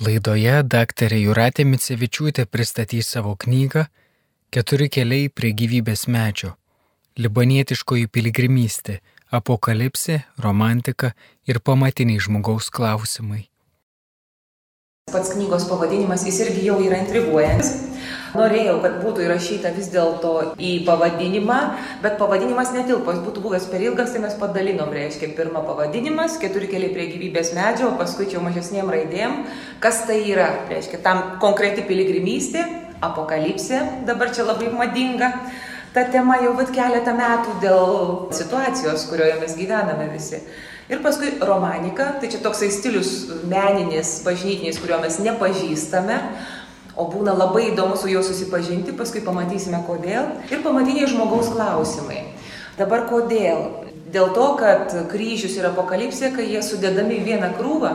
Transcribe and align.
Laidoje 0.00 0.62
daktarė 0.64 1.18
Juratė 1.20 1.66
Micevičiūtė 1.68 2.46
pristatys 2.48 3.10
savo 3.12 3.36
knygą 3.36 3.84
Keturi 4.52 4.90
keliai 4.92 5.28
prie 5.28 5.52
gyvybės 5.56 6.06
medžio- 6.08 6.54
libanietiškoji 7.24 8.08
piligrimystė- 8.08 9.00
apokalipsė, 9.38 10.24
romantika 10.38 11.12
ir 11.46 11.60
pamatiniai 11.60 12.20
žmogaus 12.20 12.70
klausimai. 12.70 13.48
Pats 15.12 15.32
knygos 15.34 15.68
pavadinimas 15.68 16.24
jis 16.24 16.40
irgi 16.40 16.64
jau 16.64 16.76
yra 16.80 16.98
intriguojantis. 17.04 17.72
Norėjau, 18.32 18.78
kad 18.80 18.94
būtų 19.02 19.26
įrašyta 19.26 19.74
vis 19.76 19.90
dėlto 19.92 20.54
į 20.56 20.70
pavadinimą, 20.86 21.58
bet 22.00 22.14
pavadinimas 22.20 22.70
netilpo, 22.72 23.12
jis 23.12 23.20
būtų 23.26 23.42
buvęs 23.44 23.66
per 23.68 23.84
ilgas, 23.84 24.14
tai 24.14 24.22
mes 24.24 24.38
padalinom, 24.40 24.88
reiškia, 24.88 25.34
pirmą 25.36 25.60
pavadinimas, 25.66 26.38
keturi 26.40 26.70
keliai 26.70 26.94
prie 26.94 27.10
gyvybės 27.10 27.52
medžio, 27.56 27.90
o 27.90 27.98
paskui 28.00 28.30
čia 28.32 28.40
mažesniem 28.40 28.88
raidėm, 28.88 29.42
kas 29.84 30.06
tai 30.08 30.22
yra, 30.30 30.48
reiškia, 30.72 31.02
tam 31.04 31.20
konkreti 31.44 31.84
piligrimystė, 31.84 32.64
apokalipsė, 33.04 33.82
dabar 34.08 34.32
čia 34.32 34.48
labai 34.48 34.72
madinga. 34.72 35.34
Ta 35.92 36.06
tema 36.08 36.38
jau 36.40 36.54
vat 36.56 36.70
keletą 36.72 37.12
metų 37.12 37.58
dėl 37.60 37.90
situacijos, 38.32 39.04
kurioje 39.10 39.34
mes 39.42 39.58
gyvename 39.58 40.06
visi. 40.14 40.40
Ir 40.88 41.02
paskui 41.04 41.34
romanika, 41.44 42.14
tai 42.20 42.30
čia 42.32 42.40
toksai 42.40 42.70
stilius 42.72 43.12
meninis, 43.48 44.22
bažnytinis, 44.24 44.80
kurio 44.80 45.02
mes 45.04 45.20
nepažįstame, 45.20 46.16
o 46.96 47.08
būna 47.08 47.34
labai 47.36 47.70
įdomu 47.70 47.96
su 47.96 48.10
juo 48.12 48.22
susipažinti, 48.24 48.96
paskui 48.96 49.24
pamatysime 49.24 49.82
kodėl. 49.86 50.28
Ir 50.52 50.64
pamatiniai 50.64 51.08
žmogaus 51.10 51.52
klausimai. 51.54 52.26
Dabar 52.78 53.06
kodėl? 53.08 53.82
Dėl 54.12 54.34
to, 54.36 54.44
kad 54.60 54.92
kryžius 55.08 55.54
ir 55.56 55.70
apokalipsė, 55.70 56.34
kai 56.34 56.44
jie 56.44 56.60
sudedami 56.64 57.16
į 57.16 57.22
vieną 57.30 57.48
krūvą, 57.56 57.92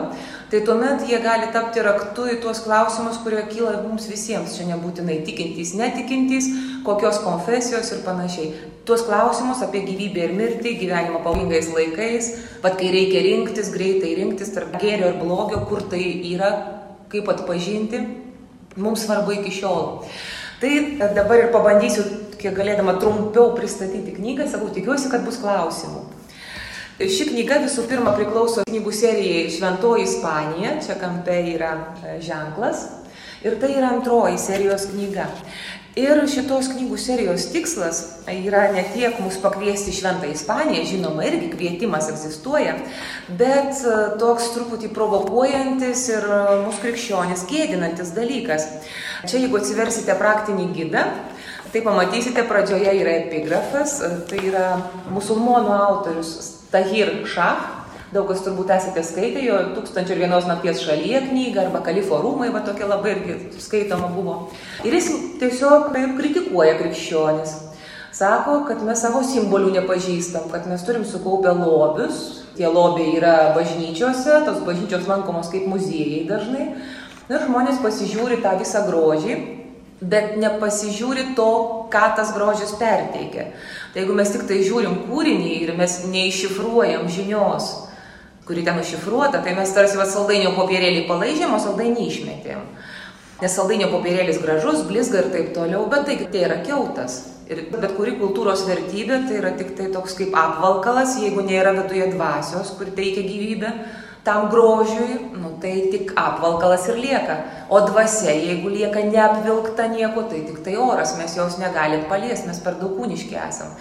tai 0.50 0.64
tuomet 0.66 1.04
jie 1.06 1.20
gali 1.22 1.46
tapti 1.54 1.84
raktu 1.84 2.24
į 2.32 2.40
tuos 2.42 2.64
klausimus, 2.64 3.20
kurie 3.22 3.44
kyla 3.46 3.76
mums 3.84 4.08
visiems. 4.10 4.56
Čia 4.58 4.66
nebūtinai 4.72 5.20
tikintys, 5.28 5.76
netikintys, 5.78 6.50
kokios 6.86 7.20
konfesijos 7.22 7.92
ir 7.94 8.02
panašiai. 8.02 8.50
Tuos 8.88 9.06
klausimus 9.06 9.62
apie 9.62 9.84
gyvybę 9.86 10.26
ir 10.26 10.34
mirtį, 10.34 10.74
gyvenimo 10.80 11.22
pavojingais 11.22 11.70
laikais, 11.76 12.32
vad 12.64 12.80
kai 12.80 12.90
reikia 12.96 13.22
rinktis, 13.22 13.70
greitai 13.70 14.16
rinktis 14.18 14.50
tarp 14.56 14.74
gėrio 14.82 15.12
ir 15.12 15.20
blogio, 15.22 15.62
kur 15.70 15.86
tai 15.92 16.02
yra, 16.32 16.50
kaip 17.12 17.30
atpažinti 17.30 18.02
mums 18.76 19.06
svarbu 19.06 19.38
iki 19.38 19.54
šiol. 19.60 20.04
Tai 20.60 20.72
dabar 21.14 21.38
ir 21.38 21.52
pabandysiu, 21.54 22.04
kiek 22.38 22.54
galėdama 22.54 22.96
trumpiau 22.98 23.52
pristatyti 23.54 24.16
knygą, 24.16 24.48
sakau, 24.50 24.70
tikiuosi, 24.74 25.10
kad 25.12 25.24
bus 25.26 25.38
klausimų. 25.42 26.04
Ši 26.98 27.28
knyga 27.28 27.60
visų 27.62 27.84
pirma 27.86 28.10
priklauso 28.16 28.64
knygų 28.66 28.90
serijai 28.90 29.50
Šventoji 29.54 30.02
Ispanija, 30.02 30.72
čia 30.82 30.96
kampe 30.98 31.36
yra 31.54 31.76
e, 32.02 32.16
ženklas, 32.26 32.88
ir 33.46 33.54
tai 33.62 33.70
yra 33.76 33.92
antroji 33.94 34.40
serijos 34.42 34.88
knyga. 34.90 35.28
Ir 35.98 36.20
šitos 36.30 36.68
knygų 36.70 36.96
serijos 37.00 37.48
tikslas 37.50 38.00
yra 38.30 38.68
ne 38.74 38.84
tiek 38.92 39.16
mus 39.22 39.38
pakviesti 39.42 39.90
šventą 39.96 40.28
Ispaniją, 40.30 40.84
žinoma, 40.86 41.24
irgi 41.26 41.48
kvietimas 41.50 42.10
egzistuoja, 42.12 42.76
bet 43.40 43.80
e, 43.82 43.96
toks 44.20 44.52
truputį 44.54 44.92
provokuojantis 44.94 46.04
ir 46.12 46.28
e, 46.28 46.42
mūsų 46.66 46.84
krikščionis 46.84 47.42
gėdinantis 47.50 48.12
dalykas. 48.14 48.68
Čia 49.26 49.42
jeigu 49.42 49.58
atsiversite 49.58 50.14
praktinį 50.20 50.68
gidą, 50.76 51.02
tai 51.72 51.82
pamatysite 51.82 52.46
pradžioje 52.46 52.94
yra 53.00 53.16
epigrafas, 53.24 53.98
e, 53.98 54.12
tai 54.30 54.44
yra 54.52 54.68
musulmonų 55.10 55.74
autorius 55.80 56.36
Tahir 56.70 57.16
Šah, 57.26 57.77
Daug 58.08 58.24
kas 58.30 58.40
turbūt 58.40 58.70
esate 58.72 59.02
skaitę 59.04 59.42
jo 59.44 59.56
Tūkstančio 59.74 60.14
ir 60.14 60.22
vienos 60.22 60.46
nakties 60.48 60.80
šalyje 60.80 61.26
knygą 61.26 61.66
arba 61.66 61.82
Kalifo 61.84 62.16
rūmai, 62.22 62.48
va 62.54 62.62
tokia 62.64 62.86
labai 62.88 63.10
irgi 63.18 63.34
skaitoma 63.60 64.08
buvo. 64.14 64.36
Ir 64.88 64.94
jis 64.96 65.10
tiesiog 65.42 65.90
taip 65.92 66.14
kritikuoja 66.16 66.78
krikščionis. 66.78 67.52
Sako, 68.16 68.62
kad 68.64 68.80
mes 68.82 69.02
savo 69.04 69.20
simbolių 69.20 69.74
nepažįstam, 69.74 70.46
kad 70.48 70.64
mes 70.70 70.80
turim 70.86 71.04
sukaupę 71.04 71.52
lobius, 71.52 72.46
tie 72.56 72.70
lobiai 72.72 73.18
yra 73.18 73.34
bažnyčiose, 73.54 74.40
tos 74.46 74.62
bažnyčios 74.64 75.04
lankomos 75.10 75.50
kaip 75.52 75.66
muziejai 75.68 76.24
dažnai. 76.30 76.70
Ir 77.28 77.44
žmonės 77.44 77.82
pasižiūri 77.84 78.40
tą 78.40 78.54
visą 78.56 78.86
grožį, 78.88 79.36
bet 80.00 80.38
nepasižiūri 80.40 81.34
to, 81.36 81.50
ką 81.92 82.06
tas 82.16 82.32
grožis 82.32 82.72
perteikia. 82.80 83.50
Tai 83.92 84.00
jeigu 84.00 84.16
mes 84.16 84.32
tik 84.32 84.48
tai 84.48 84.62
žiūrim 84.64 84.96
kūrinį 85.10 85.52
ir 85.66 85.74
mes 85.76 86.00
neiššifruojam 86.08 87.04
žinios, 87.12 87.68
kuri 88.48 88.64
ten 88.64 88.80
užšifruota, 88.80 89.42
tai 89.44 89.54
mes 89.56 89.72
tarsi 89.76 90.00
va 90.00 90.06
saldainio 90.08 90.54
popierėlį 90.56 91.04
palaižėm, 91.08 91.52
o 91.52 91.60
saldainį 91.60 92.06
išmetėm. 92.08 92.62
Nes 93.38 93.54
saldainio 93.54 93.90
popierėlis 93.92 94.40
gražus, 94.42 94.80
blizga 94.88 95.20
ir 95.22 95.28
taip 95.34 95.52
toliau, 95.54 95.84
bet 95.92 96.08
tai, 96.08 96.16
tai 96.32 96.46
yra 96.48 96.62
keutas. 96.64 97.20
Ir 97.48 97.62
bet 97.72 97.94
kuri 97.96 98.16
kultūros 98.18 98.66
vertybė 98.68 99.22
tai 99.28 99.38
yra 99.38 99.54
tik 99.56 99.76
tai 99.76 99.86
toks 99.92 100.16
kaip 100.18 100.34
apvalkalas, 100.36 101.14
jeigu 101.20 101.44
nėra 101.46 101.76
viduje 101.76 102.10
dvasios, 102.16 102.74
kuri 102.80 102.96
teikia 102.96 103.24
gyvybę 103.28 103.72
tam 104.28 104.50
grožiui, 104.52 105.30
nu, 105.40 105.54
tai 105.60 105.88
tik 105.92 106.12
apvalkalas 106.16 106.88
ir 106.90 106.98
lieka. 107.00 107.36
O 107.72 107.80
dvasia, 107.86 108.34
jeigu 108.34 108.68
lieka 108.68 109.00
neapvilkta 109.08 109.86
nieko, 109.94 110.26
tai 110.28 110.42
tik 110.44 110.60
tai 110.64 110.76
oras, 110.76 111.14
mes 111.16 111.36
jos 111.36 111.56
negalim 111.62 112.04
paliesti, 112.10 112.50
mes 112.50 112.60
per 112.60 112.76
daug 112.80 112.98
kūniški 112.98 113.38
esam. 113.48 113.72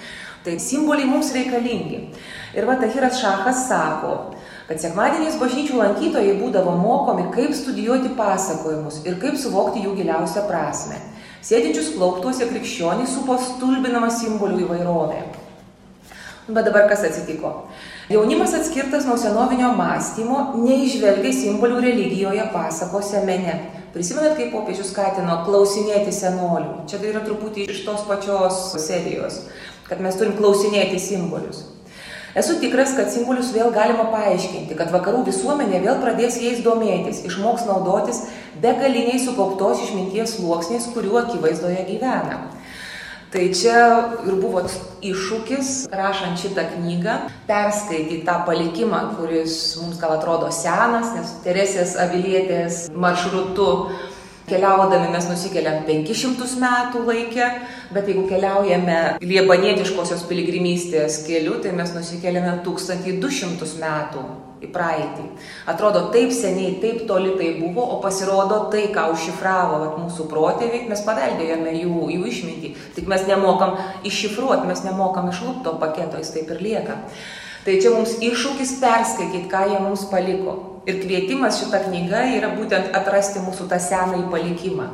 Tai 0.45 0.55
simboliai 0.63 1.09
mums 1.09 1.33
reikalingi. 1.35 1.99
Ir 2.55 2.69
va 2.69 2.77
Tahiras 2.79 3.19
Šachas 3.19 3.65
sako, 3.67 4.13
kad 4.67 4.81
sekmadieniais 4.83 5.37
bažnyčių 5.39 5.79
lankytojai 5.79 6.35
būdavo 6.41 6.73
mokomi, 6.75 7.29
kaip 7.35 7.53
studijuoti 7.55 8.11
pasakojimus 8.17 9.01
ir 9.07 9.15
kaip 9.21 9.39
suvokti 9.39 9.85
jų 9.85 9.95
giliausią 10.01 10.43
prasme. 10.49 10.99
Sėdinčius 11.47 11.93
klauptuose 11.95 12.49
krikščionys 12.49 13.13
supo 13.15 13.37
stulbinama 13.39 14.09
simbolių 14.11 14.65
įvairovė. 14.65 15.21
Bet 16.47 16.67
dabar 16.67 16.87
kas 16.91 17.05
atsitiko? 17.07 17.53
Jaunimas 18.11 18.53
atskirtas 18.55 19.07
nuo 19.07 19.17
senovinio 19.19 19.73
mąstymo 19.75 20.41
neižvelgia 20.59 21.33
simbolių 21.35 21.81
religijoje, 21.83 22.43
pasakose, 22.53 23.23
mene. 23.27 23.55
Prisimenat, 23.95 24.35
kaip 24.39 24.51
popiežius 24.55 24.91
skatino 24.93 25.41
klausinėti 25.47 26.11
senolių? 26.15 26.85
Čia 26.87 26.99
tai 27.01 27.11
yra 27.13 27.23
truputį 27.25 27.67
iš 27.71 27.81
tos 27.87 28.03
pačios 28.07 28.61
serijos, 28.83 29.41
kad 29.87 30.03
mes 30.03 30.19
turim 30.19 30.35
klausinėti 30.39 30.99
simbolius. 31.03 31.65
Esu 32.37 32.59
tikras, 32.61 32.91
kad 32.93 33.09
simbolius 33.09 33.47
vėl 33.55 33.71
galima 33.73 34.11
paaiškinti, 34.13 34.75
kad 34.77 34.91
vakarų 34.93 35.23
visuomenė 35.25 35.79
vėl 35.81 35.95
pradės 36.03 36.35
jais 36.37 36.59
domėtis, 36.61 37.23
išmoks 37.25 37.63
naudotis 37.65 38.19
begaliniai 38.61 39.17
sukauptos 39.23 39.81
išminties 39.87 40.35
sluoksniais, 40.37 40.85
kuriuo 40.93 41.17
akivaizdoje 41.23 41.87
gyvena. 41.87 42.43
Tai 43.33 43.41
čia 43.51 43.79
ir 44.23 44.37
buvo 44.39 44.61
iššūkis, 45.03 45.71
rašant 45.91 46.37
šitą 46.39 46.63
knygą, 46.75 47.15
perskaityti 47.49 48.21
tą 48.29 48.37
palikimą, 48.47 49.01
kuris 49.17 49.57
mums 49.81 49.97
gal 49.99 50.13
atrodo 50.15 50.47
senas, 50.53 51.09
nes 51.17 51.33
Teresės 51.43 51.97
Avilietės 51.99 52.85
maršrutu 52.93 53.67
Keliaudami 54.47 55.09
mes 55.11 55.25
nusikeliam 55.27 55.81
500 55.83 56.53
metų 56.61 57.01
laikę, 57.03 57.47
bet 57.91 58.05
jeigu 58.07 58.21
keliaujame 58.29 58.99
liebanietiškosios 59.19 60.21
piligrimystės 60.29 61.17
keliu, 61.25 61.57
tai 61.59 61.73
mes 61.75 61.91
nusikeliame 61.91 62.53
1200 62.63 63.67
metų 63.81 64.21
į 64.63 64.69
praeitį. 64.71 65.25
Atrodo, 65.67 66.05
taip 66.13 66.31
seniai, 66.31 66.77
taip 66.79 67.03
toli 67.09 67.33
tai 67.35 67.49
buvo, 67.57 67.83
o 67.97 67.99
pasirodo 68.05 68.61
tai, 68.71 68.85
ką 68.95 69.09
užšifravo 69.17 69.81
vat, 69.83 69.99
mūsų 70.05 70.29
protėviai, 70.31 70.87
mes 70.93 71.03
paveldėjome 71.03 71.75
jų, 71.81 72.07
jų 72.15 72.31
išmintį. 72.31 72.71
Tik 72.95 73.11
mes 73.11 73.27
nemokam 73.27 73.75
iššifruoti, 74.07 74.63
mes 74.71 74.85
nemokam 74.87 75.27
išlūpto 75.33 75.75
paketo, 75.83 76.23
jis 76.23 76.31
taip 76.37 76.55
ir 76.55 76.63
lieka. 76.69 76.97
Tai 77.67 77.77
čia 77.83 77.91
mums 77.91 78.15
iššūkis 78.23 78.77
perskaityti, 78.79 79.49
ką 79.51 79.67
jie 79.73 79.83
mums 79.83 80.07
paliko. 80.07 80.76
Ir 80.87 81.01
kvietimas 81.03 81.59
šitą 81.59 81.83
knygą 81.89 82.21
yra 82.37 82.53
būtent 82.55 82.93
atrasti 82.95 83.43
mūsų 83.43 83.67
tą 83.71 83.79
senąjį 83.83 84.29
palikimą. 84.31 84.87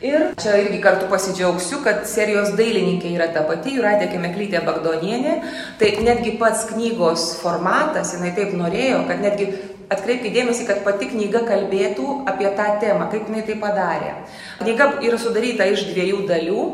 Ir 0.00 0.30
čia 0.40 0.54
irgi 0.56 0.78
kartu 0.80 1.10
pasidžiaugsiu, 1.12 1.82
kad 1.84 2.06
serijos 2.08 2.54
dailininkė 2.56 3.10
yra 3.12 3.26
ta 3.34 3.42
pati, 3.44 3.74
Juratė 3.76 4.06
Kemeklytė 4.08 4.62
Bagdonienė. 4.64 5.34
Tai 5.76 5.90
netgi 6.06 6.38
pats 6.40 6.62
knygos 6.70 7.26
formatas, 7.42 8.14
jinai 8.16 8.30
taip 8.38 8.54
norėjo, 8.56 9.02
kad 9.10 9.20
netgi 9.20 9.50
atkreipkite 9.90 10.32
dėmesį, 10.34 10.66
kad 10.68 10.82
pati 10.86 11.08
knyga 11.10 11.42
kalbėtų 11.48 12.20
apie 12.30 12.48
tą 12.58 12.68
temą, 12.82 13.08
kaip 13.12 13.28
jinai 13.30 13.42
tai 13.48 13.56
padarė. 13.62 14.12
Knyga 14.60 14.88
yra 15.06 15.18
sudaryta 15.20 15.66
iš 15.72 15.86
dviejų 15.90 16.22
dalių 16.30 16.66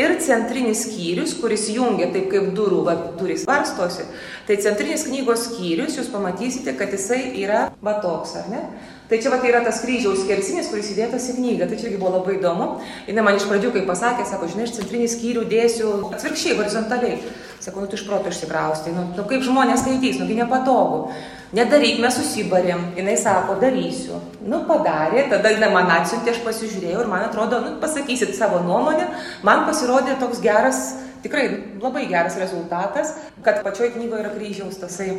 ir 0.00 0.16
centrinis 0.24 0.84
skyrius, 0.86 1.34
kuris 1.40 1.68
jungia 1.72 2.10
taip 2.14 2.28
kaip 2.32 2.52
durų, 2.56 2.82
va, 2.88 2.96
durys 3.20 3.46
varstosi. 3.48 4.06
Tai 4.48 4.60
centrinis 4.64 5.06
knygos 5.08 5.48
skyrius, 5.48 5.96
jūs 5.98 6.12
pamatysite, 6.12 6.76
kad 6.78 6.92
jisai 6.94 7.22
yra 7.40 7.68
va 7.84 7.98
toks, 8.04 8.36
ar 8.42 8.52
ne? 8.52 8.62
Tai 9.08 9.16
čia 9.16 9.30
va 9.32 9.38
tai 9.40 9.48
yra 9.48 9.62
tas 9.64 9.78
kryžiaus 9.80 10.20
skersinis, 10.20 10.66
kuris 10.68 10.90
įdėtas 10.92 11.30
į 11.32 11.38
knygą. 11.38 11.68
Tai 11.70 11.78
čia 11.80 11.86
irgi 11.88 12.00
buvo 12.00 12.18
labai 12.18 12.34
įdomu. 12.36 12.66
Jis 13.06 13.16
man 13.24 13.38
iš 13.38 13.46
pradžių, 13.48 13.70
kai 13.72 13.82
pasakė, 13.88 14.26
sako, 14.28 14.50
žinai, 14.52 14.66
aš 14.68 14.74
centrinį 14.76 15.08
skyrių 15.08 15.44
dėsiu 15.48 15.92
atvirkščiai, 16.10 16.58
horizontaliai. 16.58 17.16
Sakau, 17.58 17.80
nu 17.82 17.88
tu 17.88 17.96
iš 17.96 18.04
proto 18.06 18.28
išsikraustai, 18.30 18.92
nu, 18.94 19.08
nu 19.16 19.24
kaip 19.26 19.42
žmonės 19.42 19.80
skaitys, 19.82 20.20
nugi 20.20 20.36
nepatogu. 20.38 21.08
Nedaryk, 21.56 22.02
mes 22.04 22.20
susibarėm. 22.20 22.84
Jis 23.00 23.24
sako, 23.24 23.56
darysiu. 23.62 24.20
Nu, 24.44 24.60
padarė, 24.68 25.24
tada 25.32 25.54
jinai 25.56 25.72
man 25.72 25.88
atsiuntė, 25.96 26.36
aš 26.36 26.44
pasižiūrėjau 26.44 27.00
ir 27.02 27.08
man 27.10 27.24
atrodo, 27.30 27.62
nu, 27.64 27.74
pasakysit 27.80 28.36
savo 28.36 28.60
nuomonę, 28.68 29.08
man 29.48 29.64
pasirodė 29.64 30.20
toks 30.20 30.44
geras 30.44 30.84
Tikrai 31.22 31.44
labai 31.82 32.04
geras 32.10 32.36
rezultatas, 32.38 33.14
kad 33.44 33.62
pačioj 33.64 33.92
knygoje 33.96 34.22
yra 34.22 34.32
kryžiaus 34.34 34.78
tasai. 34.78 35.10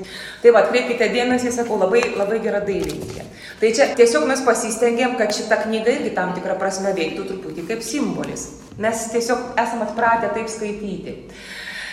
Tai 0.44 0.54
va, 0.56 0.63
atkreipkite 0.63 1.10
dėmesį, 1.12 1.51
sakau, 1.56 1.80
labai, 1.81 2.04
labai 2.16 2.40
gera 2.44 2.62
dailininkė. 2.63 3.25
Tai 3.60 3.72
čia 3.75 3.90
tiesiog 4.00 4.28
mes 4.30 4.44
pasistengėm, 4.48 5.18
kad 5.19 5.34
šita 5.36 5.62
knyga 5.66 5.98
irgi 5.98 6.13
tam 6.16 6.31
tikrą 6.38 6.56
prasme 6.60 6.94
veiktų 6.96 7.25
truputį 7.31 7.66
kaip 7.68 7.84
simbolis. 7.84 8.46
Mes 8.80 9.10
tiesiog 9.12 9.57
esam 9.60 9.84
atpratę 9.84 10.31
taip 10.36 10.48
skaityti. 10.51 11.18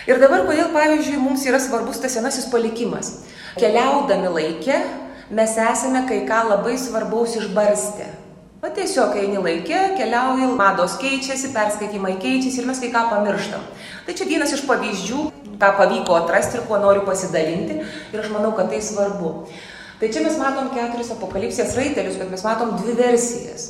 Ir 0.07 0.21
dabar, 0.23 0.45
kodėl, 0.47 0.69
pavyzdžiui, 0.71 1.19
mums 1.19 1.43
yra 1.49 1.59
svarbus 1.59 1.99
tas 1.99 2.15
senasis 2.15 2.47
palikimas. 2.47 3.25
Keliaudami 3.59 4.31
laikė, 4.31 4.77
mes 5.35 5.57
esame 5.59 6.05
kai 6.07 6.21
ką 6.29 6.45
labai 6.53 6.77
svarbaus 6.79 7.35
išbarstę. 7.35 8.07
O 8.57 8.69
tiesiog 8.73 9.11
eini 9.21 9.37
laikė, 9.37 9.79
keliauji, 9.99 10.47
mados 10.57 10.95
keičiasi, 10.97 11.51
perskaitimai 11.53 12.15
keičiasi 12.17 12.63
ir 12.63 12.65
mes 12.65 12.79
kai 12.81 12.87
ką 12.89 13.03
pamirštam. 13.11 13.61
Tai 14.07 14.15
čia 14.17 14.25
vienas 14.25 14.53
iš 14.55 14.63
pavyzdžių, 14.65 15.25
ką 15.61 15.69
pavyko 15.77 16.15
atrasti 16.17 16.57
ir 16.57 16.63
kuo 16.65 16.79
noriu 16.81 17.03
pasidalinti 17.05 17.77
ir 17.77 18.23
aš 18.23 18.31
manau, 18.33 18.55
kad 18.57 18.73
tai 18.73 18.81
svarbu. 18.81 19.35
Tai 20.01 20.09
čia 20.09 20.25
mes 20.25 20.41
matom 20.41 20.71
keturis 20.73 21.13
apokalipsės 21.13 21.77
raitelius, 21.77 22.17
bet 22.17 22.33
mes 22.33 22.47
matom 22.47 22.73
dvi 22.81 22.97
versijas. 22.97 23.69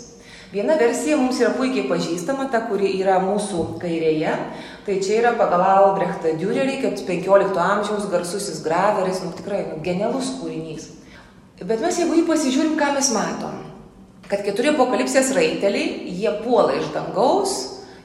Viena 0.56 0.80
versija 0.80 1.20
mums 1.20 1.44
yra 1.44 1.52
puikiai 1.60 1.90
pažįstama, 1.92 2.48
ta, 2.48 2.64
kuri 2.72 2.96
yra 3.02 3.20
mūsų 3.28 3.68
kairėje. 3.84 4.40
Tai 4.88 5.00
čia 5.04 5.20
yra 5.20 5.36
pagal 5.36 5.68
Albrechtą 5.68 6.38
Dürerį, 6.40 6.80
kaip 6.86 7.02
15 7.12 7.60
amžiaus 7.60 8.08
garsusis 8.08 8.64
graveris, 8.64 9.20
nu 9.20 9.36
tikrai 9.36 9.66
nu, 9.68 9.82
genialus 9.84 10.38
kūrinys. 10.40 10.94
Bet 11.60 11.84
mes 11.84 12.00
jeigu 12.00 12.22
jį 12.22 12.30
pasižiūrim, 12.32 12.78
ką 12.80 12.96
mes 12.96 13.12
matom 13.12 13.67
kad 14.32 14.44
keturi 14.46 14.74
apokalipsės 14.74 15.32
raiteliai, 15.36 16.12
jie 16.20 16.32
puola 16.44 16.76
iš 16.78 16.92
dangaus 16.96 17.58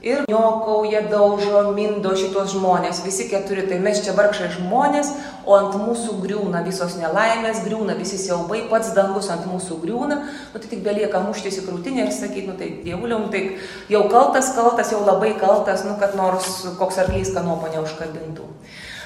ir 0.02 0.24
niokauja, 0.26 1.04
daužo, 1.10 1.60
mindo 1.76 2.10
šitos 2.18 2.56
žmonės, 2.56 3.04
visi 3.06 3.28
keturi, 3.30 3.62
tai 3.70 3.78
mes 3.82 4.00
čia 4.02 4.14
vargšai 4.18 4.50
žmonės, 4.56 5.12
o 5.46 5.54
ant 5.54 5.76
mūsų 5.78 6.16
griūna 6.24 6.64
visos 6.66 6.96
nelaimės, 6.98 7.62
griūna 7.66 7.94
visi 7.98 8.18
siaubai, 8.18 8.64
pats 8.70 8.90
dangus 8.96 9.30
ant 9.30 9.46
mūsų 9.46 9.78
griūna, 9.84 10.18
nu 10.26 10.62
tai 10.62 10.72
tik 10.72 10.82
belieka 10.86 11.22
muštis 11.22 11.60
į 11.62 11.66
krūtinę 11.68 12.08
ir 12.08 12.14
sakyti, 12.14 12.48
nu 12.50 12.58
tai 12.58 12.72
dievuliau, 12.82 13.22
nu, 13.22 13.30
tai 13.30 13.44
jau 13.92 14.02
kaltas, 14.10 14.50
kaltas, 14.58 14.90
jau 14.94 15.04
labai 15.06 15.36
kaltas, 15.38 15.86
nu 15.86 15.94
kad 16.02 16.18
nors 16.18 16.64
koks 16.80 16.98
arklys 17.04 17.30
kanopą 17.36 17.70
neužkabintų. 17.76 18.50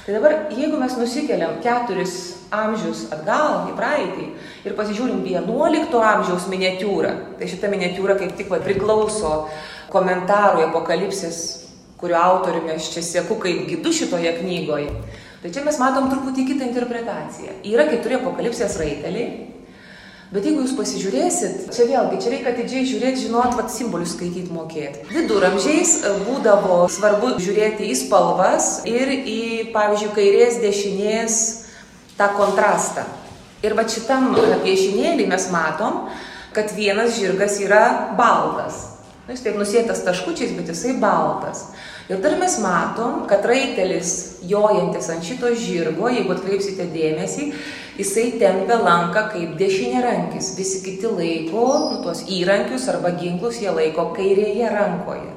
Tai 0.06 0.14
dabar, 0.14 0.34
jeigu 0.54 0.78
mes 0.78 0.92
nusikeliam 0.94 1.56
keturis 1.58 2.12
amžius 2.54 3.08
atgal 3.10 3.64
į 3.66 3.72
praeitį 3.74 4.26
ir 4.68 4.76
pasižiūrim 4.78 5.24
11 5.26 5.96
amžiaus 5.98 6.46
miniatiūrą, 6.46 7.10
tai 7.40 7.48
šita 7.50 7.66
miniatiūra 7.72 8.14
kaip 8.20 8.36
tik 8.38 8.52
va, 8.52 8.60
priklauso 8.62 9.32
komentarui 9.90 10.62
apokalipsis, 10.68 11.40
kurio 11.98 12.20
autoriumi 12.20 12.76
aš 12.76 12.92
čia 12.94 13.02
sėku 13.02 13.40
kaip 13.42 13.64
gidu 13.66 13.90
šitoje 13.98 14.36
knygoje. 14.38 14.94
Tai 15.42 15.50
čia 15.50 15.66
mes 15.66 15.82
matom 15.82 16.06
truputį 16.12 16.46
kitą 16.52 16.70
interpretaciją. 16.70 17.58
Yra 17.66 17.88
keturi 17.90 18.20
apokalipsės 18.20 18.78
raiteliai, 18.78 19.55
Bet 20.34 20.42
jeigu 20.42 20.64
jūs 20.64 20.72
pasižiūrėsit, 20.74 21.68
čia 21.70 21.84
vėlgi, 21.86 22.16
čia 22.22 22.30
reikia 22.32 22.50
atidžiai 22.50 22.86
žiūrėti, 22.88 23.20
žinot, 23.28 23.52
vad 23.54 23.70
simbolius 23.70 24.16
skaityti 24.16 24.50
mokėti. 24.50 25.04
Viduramžiais 25.12 25.92
e, 26.02 26.10
būdavo 26.26 26.80
svarbu 26.90 27.36
žiūrėti 27.38 27.86
į 27.92 27.94
spalvas 28.00 28.80
ir 28.90 29.12
į, 29.20 29.42
pavyzdžiui, 29.76 30.10
kairės 30.16 30.58
dešinės 30.64 31.38
tą 32.18 32.32
kontrastą. 32.34 33.06
Ir 33.62 33.78
va 33.78 33.86
šitam 33.86 34.32
piešinėlį 34.64 35.28
mes 35.30 35.46
matom, 35.54 36.08
kad 36.56 36.74
vienas 36.74 37.20
žirgas 37.20 37.60
yra 37.62 37.84
baltas. 38.18 38.82
Nu, 39.26 39.34
jis 39.34 39.46
taip 39.46 39.56
nusėtas 39.58 40.02
taškučiais, 40.06 40.58
bet 40.58 40.74
jisai 40.74 40.98
baltas. 41.02 41.68
Ir 42.10 42.18
dar 42.22 42.36
mes 42.38 42.58
matom, 42.62 43.24
kad 43.30 43.46
raitelis 43.46 44.40
jojantis 44.46 45.08
ant 45.10 45.26
šito 45.26 45.50
žirgo, 45.58 46.06
jeigu 46.10 46.34
atkreipsite 46.34 46.86
dėmesį, 46.92 47.50
jisai 47.98 48.36
tempia 48.40 48.78
lanką 48.82 49.26
kaip 49.32 49.56
dešinėrankis. 49.60 50.52
Visi 50.58 50.82
kiti 50.84 51.10
laiko, 51.10 51.66
nu, 51.86 52.02
tuos 52.04 52.24
įrankius 52.28 52.88
arba 52.92 53.14
ginklus 53.16 53.62
jie 53.62 53.72
laiko 53.72 54.10
kairėje 54.16 54.70
rankoje. 54.72 55.32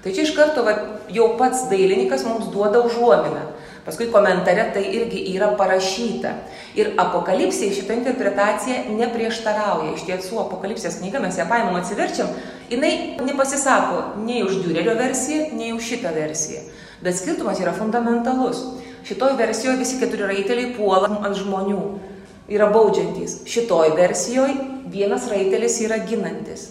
Tai 0.00 0.12
čia 0.16 0.24
iš 0.24 0.34
karto 0.36 0.64
va, 0.64 0.74
jau 1.12 1.34
pats 1.40 1.66
dailininkas 1.70 2.24
mums 2.24 2.48
duoda 2.52 2.80
užuominą. 2.86 3.48
Paskui 3.84 4.10
komentare 4.12 4.66
tai 4.74 4.82
irgi 4.92 5.22
yra 5.34 5.54
parašyta. 5.56 6.34
Ir 6.76 6.92
apokalipsija 7.00 7.72
šitą 7.74 7.96
interpretaciją 7.98 8.94
neprieštarauja. 8.98 9.94
Iš 9.96 10.04
tiesų, 10.08 10.36
apokalipsijos 10.44 11.00
knygą 11.00 11.22
mes 11.24 11.40
ją 11.40 11.46
paimam 11.48 11.78
atsiverčiam, 11.80 12.28
jinai 12.70 13.16
nepasisako 13.24 14.20
nei 14.26 14.44
už 14.44 14.60
Diurerio 14.64 14.94
versiją, 15.00 15.48
nei 15.56 15.72
už 15.76 15.88
šitą 15.94 16.12
versiją. 16.16 16.62
Bet 17.00 17.16
skirtumas 17.16 17.60
yra 17.60 17.72
fundamentalus. 17.72 18.60
Šitoj 19.08 19.36
versijoje 19.38 19.78
visi 19.80 20.00
keturi 20.00 20.26
raiteliai 20.28 20.74
puola 20.76 21.08
ant 21.20 21.38
žmonių, 21.38 21.80
yra 22.52 22.68
baudžiantys. 22.74 23.40
Šitoj 23.48 23.94
versijoje 23.96 24.58
vienas 24.92 25.28
raitelis 25.30 25.80
yra 25.86 26.02
ginantis. 26.04 26.68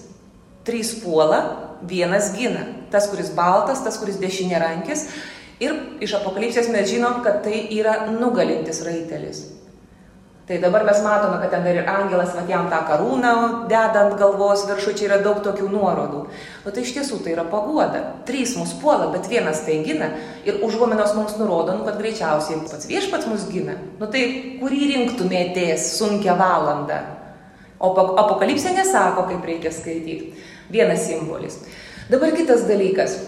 Trys 0.68 0.94
puola, 1.02 1.42
vienas 1.88 2.34
gina. 2.36 2.68
Tas, 2.94 3.08
kuris 3.10 3.32
baltas, 3.34 3.82
tas, 3.86 3.98
kuris 4.02 4.18
dešinė 4.22 4.60
rankis 4.62 5.08
Ir 5.60 5.76
iš 6.00 6.14
apokalipsės 6.22 6.70
mes 6.72 6.88
žinom, 6.88 7.20
kad 7.24 7.42
tai 7.44 7.66
yra 7.76 8.06
nugalintis 8.14 8.80
raitelis. 8.88 9.44
Tai 10.50 10.58
dabar 10.58 10.82
mes 10.82 10.98
matome, 11.06 11.38
kad 11.42 11.52
ten 11.54 11.62
dar 11.64 11.76
ir 11.78 11.86
angelas, 11.86 12.32
va 12.34 12.42
jam 12.50 12.72
tą 12.72 12.80
karūną 12.88 13.34
dedant 13.70 14.16
galvos 14.18 14.64
viršų, 14.66 14.94
čia 14.98 15.06
yra 15.06 15.20
daug 15.22 15.44
tokių 15.46 15.68
nuorodų. 15.70 16.22
Nu 16.64 16.74
tai 16.74 16.82
iš 16.82 16.96
tiesų 16.96 17.20
tai 17.22 17.36
yra 17.36 17.44
paguoda. 17.52 18.02
Trys 18.26 18.56
mus 18.58 18.74
puola, 18.82 19.12
bet 19.14 19.30
vienas 19.30 19.62
tai 19.68 19.78
gina 19.86 20.08
ir 20.50 20.58
užuominos 20.66 21.14
mums 21.14 21.38
nurodo, 21.38 21.78
nu, 21.78 21.86
kad 21.86 22.02
greičiausiai 22.02 22.64
pats 22.66 22.90
viešpats 22.90 23.30
mus 23.30 23.46
gina. 23.52 23.78
Nu 24.02 24.10
tai 24.10 24.24
kurį 24.58 24.90
rinktumėtės 24.96 25.86
sunkia 26.00 26.34
valanda? 26.42 27.04
O 27.78 27.94
apokalipsė 27.94 28.74
nesako, 28.74 29.30
kaip 29.30 29.46
reikia 29.46 29.70
skaityti. 29.70 30.34
Vienas 30.74 31.06
simbolis. 31.06 31.62
Dabar 32.10 32.34
kitas 32.34 32.66
dalykas. 32.66 33.20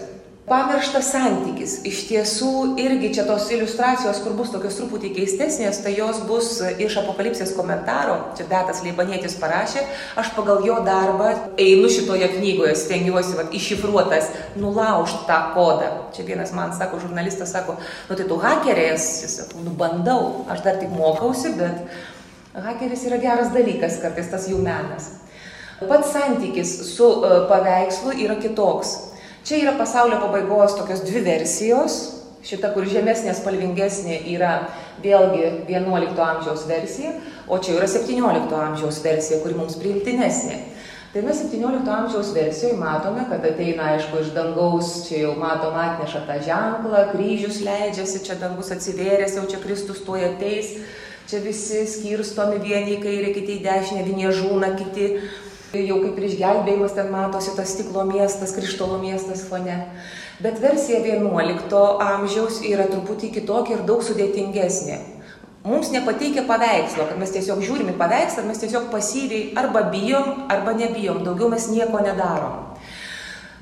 Pamirštas 0.42 1.12
santykis. 1.12 1.72
Iš 1.86 1.98
tiesų 2.08 2.48
irgi 2.82 3.12
čia 3.14 3.22
tos 3.28 3.44
iliustracijos, 3.54 4.18
kur 4.24 4.32
bus 4.34 4.48
tokios 4.50 4.74
truputį 4.74 5.12
keistesnės, 5.14 5.78
tai 5.84 5.92
jos 5.94 6.18
bus 6.26 6.48
iš 6.82 6.96
apokalipsės 6.98 7.52
komentaro, 7.54 8.16
čia 8.34 8.48
Betas 8.50 8.80
Leibanietis 8.82 9.36
parašė, 9.38 9.84
aš 10.18 10.32
pagal 10.34 10.64
jo 10.66 10.80
darbą 10.82 11.28
einu 11.62 11.86
šitoje 11.94 12.26
knygoje, 12.32 12.72
stengiuosi 12.80 13.38
vat, 13.38 13.54
iššifruotas, 13.54 14.32
nulaužti 14.58 15.22
tą 15.30 15.38
kodą. 15.54 15.92
Čia 16.16 16.26
vienas 16.32 16.50
man 16.58 16.74
sako, 16.74 16.98
žurnalistas 17.04 17.54
sako, 17.54 17.78
nu 18.10 18.18
tai 18.18 18.26
tu 18.26 18.40
hakerės, 18.42 19.06
sako, 19.36 19.62
nu 19.62 19.76
bandau, 19.78 20.42
aš 20.50 20.66
dar 20.66 20.82
tik 20.82 20.90
mokausi, 20.90 21.54
bet 21.54 21.86
hakeris 22.66 23.06
yra 23.06 23.22
geras 23.22 23.54
dalykas, 23.54 24.02
kartais 24.02 24.34
tas 24.34 24.50
jų 24.50 24.58
menas. 24.66 25.06
Pats 25.86 26.10
santykis 26.14 26.76
su 26.96 27.06
uh, 27.22 27.46
paveikslu 27.46 28.18
yra 28.26 28.40
kitoks. 28.42 29.11
Čia 29.42 29.56
yra 29.58 29.72
pasaulio 29.74 30.20
pabaigos 30.22 30.76
tokios 30.78 31.00
dvi 31.02 31.20
versijos. 31.26 31.94
Šita, 32.46 32.72
kur 32.74 32.86
žemesnė, 32.90 33.34
spalvingesnė, 33.38 34.16
yra 34.34 34.52
vėlgi 35.02 35.42
11 35.70 36.18
amžiaus 36.22 36.64
versija, 36.66 37.12
o 37.46 37.58
čia 37.62 37.76
yra 37.76 37.86
17 37.90 38.54
amžiaus 38.58 38.98
versija, 39.04 39.38
kuri 39.44 39.54
mums 39.58 39.76
priimtinesnė. 39.78 40.56
Tai 41.12 41.22
mes 41.26 41.42
17 41.44 41.90
amžiaus 41.94 42.32
versijoje 42.34 42.78
matome, 42.80 43.26
kad 43.30 43.46
ateina, 43.46 43.92
aišku, 43.92 44.22
iš 44.24 44.32
dangaus, 44.34 44.90
čia 45.06 45.20
jau 45.26 45.36
matom 45.38 45.78
atneša 45.78 46.24
tą 46.26 46.38
ženklą, 46.46 47.04
kryžius 47.12 47.60
leidžiasi, 47.66 48.24
čia 48.26 48.38
dangus 48.40 48.72
atsivėręs, 48.74 49.36
jau 49.38 49.46
čia 49.50 49.62
Kristus 49.62 50.02
tuoj 50.06 50.24
ateis, 50.32 50.72
čia 51.30 51.42
visi 51.44 51.84
skirstomi 51.94 52.58
vieni 52.62 52.96
į 52.96 53.02
kairę, 53.06 53.34
kiti 53.36 53.58
į 53.58 53.64
dešinę, 53.68 54.06
vieni 54.08 54.34
žūna, 54.34 54.74
kiti 54.80 55.10
Jau 55.72 56.02
kaip 56.02 56.18
ir 56.20 56.26
išgelbėjimas 56.26 56.92
ten 56.92 57.06
matosi 57.08 57.54
tas 57.56 57.70
stiklo 57.72 58.02
miestas, 58.04 58.50
krištolo 58.52 58.98
miestas 59.00 59.46
fone. 59.48 59.78
Bet 60.44 60.58
versija 60.60 60.98
11 61.00 61.72
amžiaus 62.04 62.58
yra 62.68 62.84
truputį 62.90 63.30
kitokia 63.38 63.78
ir 63.78 63.86
daug 63.88 64.02
sudėtingesnė. 64.04 64.98
Mums 65.64 65.88
nepateikia 65.94 66.44
paveikslo, 66.44 67.06
kad 67.08 67.16
mes 67.16 67.32
tiesiog 67.32 67.62
žiūrim 67.64 67.88
į 67.94 67.96
paveikslą, 67.96 68.44
mes 68.44 68.60
tiesiog 68.60 68.90
pasyviai 68.92 69.54
arba 69.56 69.86
bijom, 69.94 70.44
arba 70.52 70.74
nebijom, 70.76 71.22
daugiau 71.24 71.48
mes 71.54 71.70
nieko 71.72 72.02
nedarom. 72.04 72.74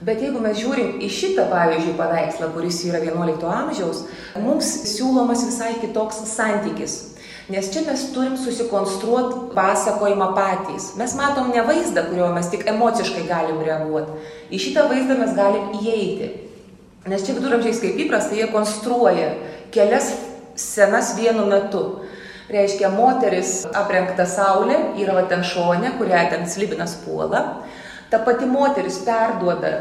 Bet 0.03 0.25
jeigu 0.25 0.41
mes 0.43 0.57
žiūrim 0.59 0.97
į 1.05 1.13
šitą, 1.13 1.45
pavyzdžiui, 1.53 1.95
paveikslą, 2.01 2.51
kuris 2.57 2.81
yra 2.89 3.05
11 3.05 3.45
amžiaus, 3.53 4.07
mums 4.41 4.73
siūlomas 4.97 5.45
visai 5.47 5.75
kitoks 5.79 6.25
santykis 6.33 7.10
Nes 7.51 7.67
čia 7.75 7.83
mes 7.83 8.05
turim 8.15 8.37
susikonstruoti 8.39 9.51
pasakojimą 9.57 10.29
patys. 10.37 10.93
Mes 11.01 11.17
matom 11.19 11.51
ne 11.51 11.65
vaizdą, 11.67 12.05
kurio 12.07 12.29
mes 12.35 12.47
tik 12.53 12.63
emociškai 12.71 13.25
galim 13.27 13.59
reaguoti. 13.67 14.15
Į 14.55 14.61
šitą 14.67 14.85
vaizdą 14.91 15.17
mes 15.19 15.33
galim 15.35 15.73
įeiti. 15.81 16.31
Nes 17.11 17.25
čia 17.27 17.35
viduramžiais 17.35 17.81
kaip 17.83 17.99
įprasta, 18.05 18.37
jie 18.39 18.47
konstruoja 18.53 19.33
kelias 19.75 20.13
scenas 20.55 21.17
vienu 21.19 21.49
metu. 21.51 21.83
Reiškia, 22.51 22.93
moteris 22.95 23.65
aprengta 23.75 24.29
saulė 24.31 24.79
yra 25.03 25.19
va 25.19 25.27
ten 25.31 25.43
šonė, 25.47 25.97
kurią 25.99 26.23
ten 26.31 26.47
slibinas 26.51 26.97
puola. 27.03 27.65
Ta 28.11 28.23
pati 28.23 28.47
moteris 28.47 29.03
perduoda 29.07 29.75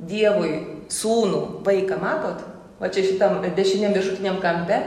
Dievui 0.00 0.54
sūnų 0.88 1.60
vaiką, 1.64 1.96
matot? 2.00 2.49
Va 2.80 2.88
čia 2.88 3.02
šitam 3.04 3.42
dešiniam 3.56 3.92
viršutiniam 3.92 4.38
kampe. 4.40 4.78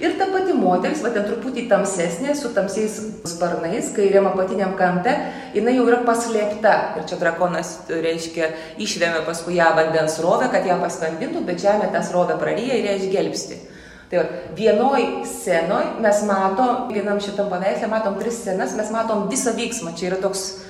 Ir 0.00 0.14
ta 0.16 0.24
pati 0.32 0.54
moteris, 0.56 1.02
va 1.04 1.10
ten 1.12 1.26
truputį 1.26 1.66
tamsesnė, 1.68 2.32
su 2.32 2.48
tamsiais 2.56 2.94
sparnais, 3.28 3.90
kairiam 3.92 4.30
apatiniam 4.30 4.72
kampe, 4.78 5.12
jinai 5.52 5.74
jau 5.76 5.84
yra 5.90 5.98
paslėpta. 6.06 6.72
Ir 6.96 7.04
čia 7.10 7.18
drakonas, 7.20 7.74
reiškia, 7.92 8.48
išvėmė 8.80 9.20
paskui 9.28 9.58
ją 9.58 9.68
vandens 9.76 10.16
rovę, 10.24 10.48
kad 10.54 10.64
ją 10.64 10.80
paskandintų, 10.80 11.44
bet 11.44 11.60
žemė 11.60 11.92
tą 11.92 12.00
srovę 12.08 12.38
praryja 12.40 12.80
ir 12.80 12.88
ją 12.88 12.96
išgelbsti. 13.02 13.60
Tai 14.08 14.22
va, 14.22 14.40
vienoj 14.56 15.04
scenoj 15.28 15.94
mes 16.04 16.24
matom, 16.28 16.88
vienam 16.92 17.20
šitam 17.20 17.52
paveikslė 17.52 17.92
matom 17.92 18.16
tris 18.20 18.40
scenas, 18.40 18.72
mes 18.80 18.96
matom 18.96 19.28
visą 19.28 19.52
vyksmą. 19.60 19.92
Čia 19.96 20.10
yra 20.14 20.22
toks, 20.24 20.61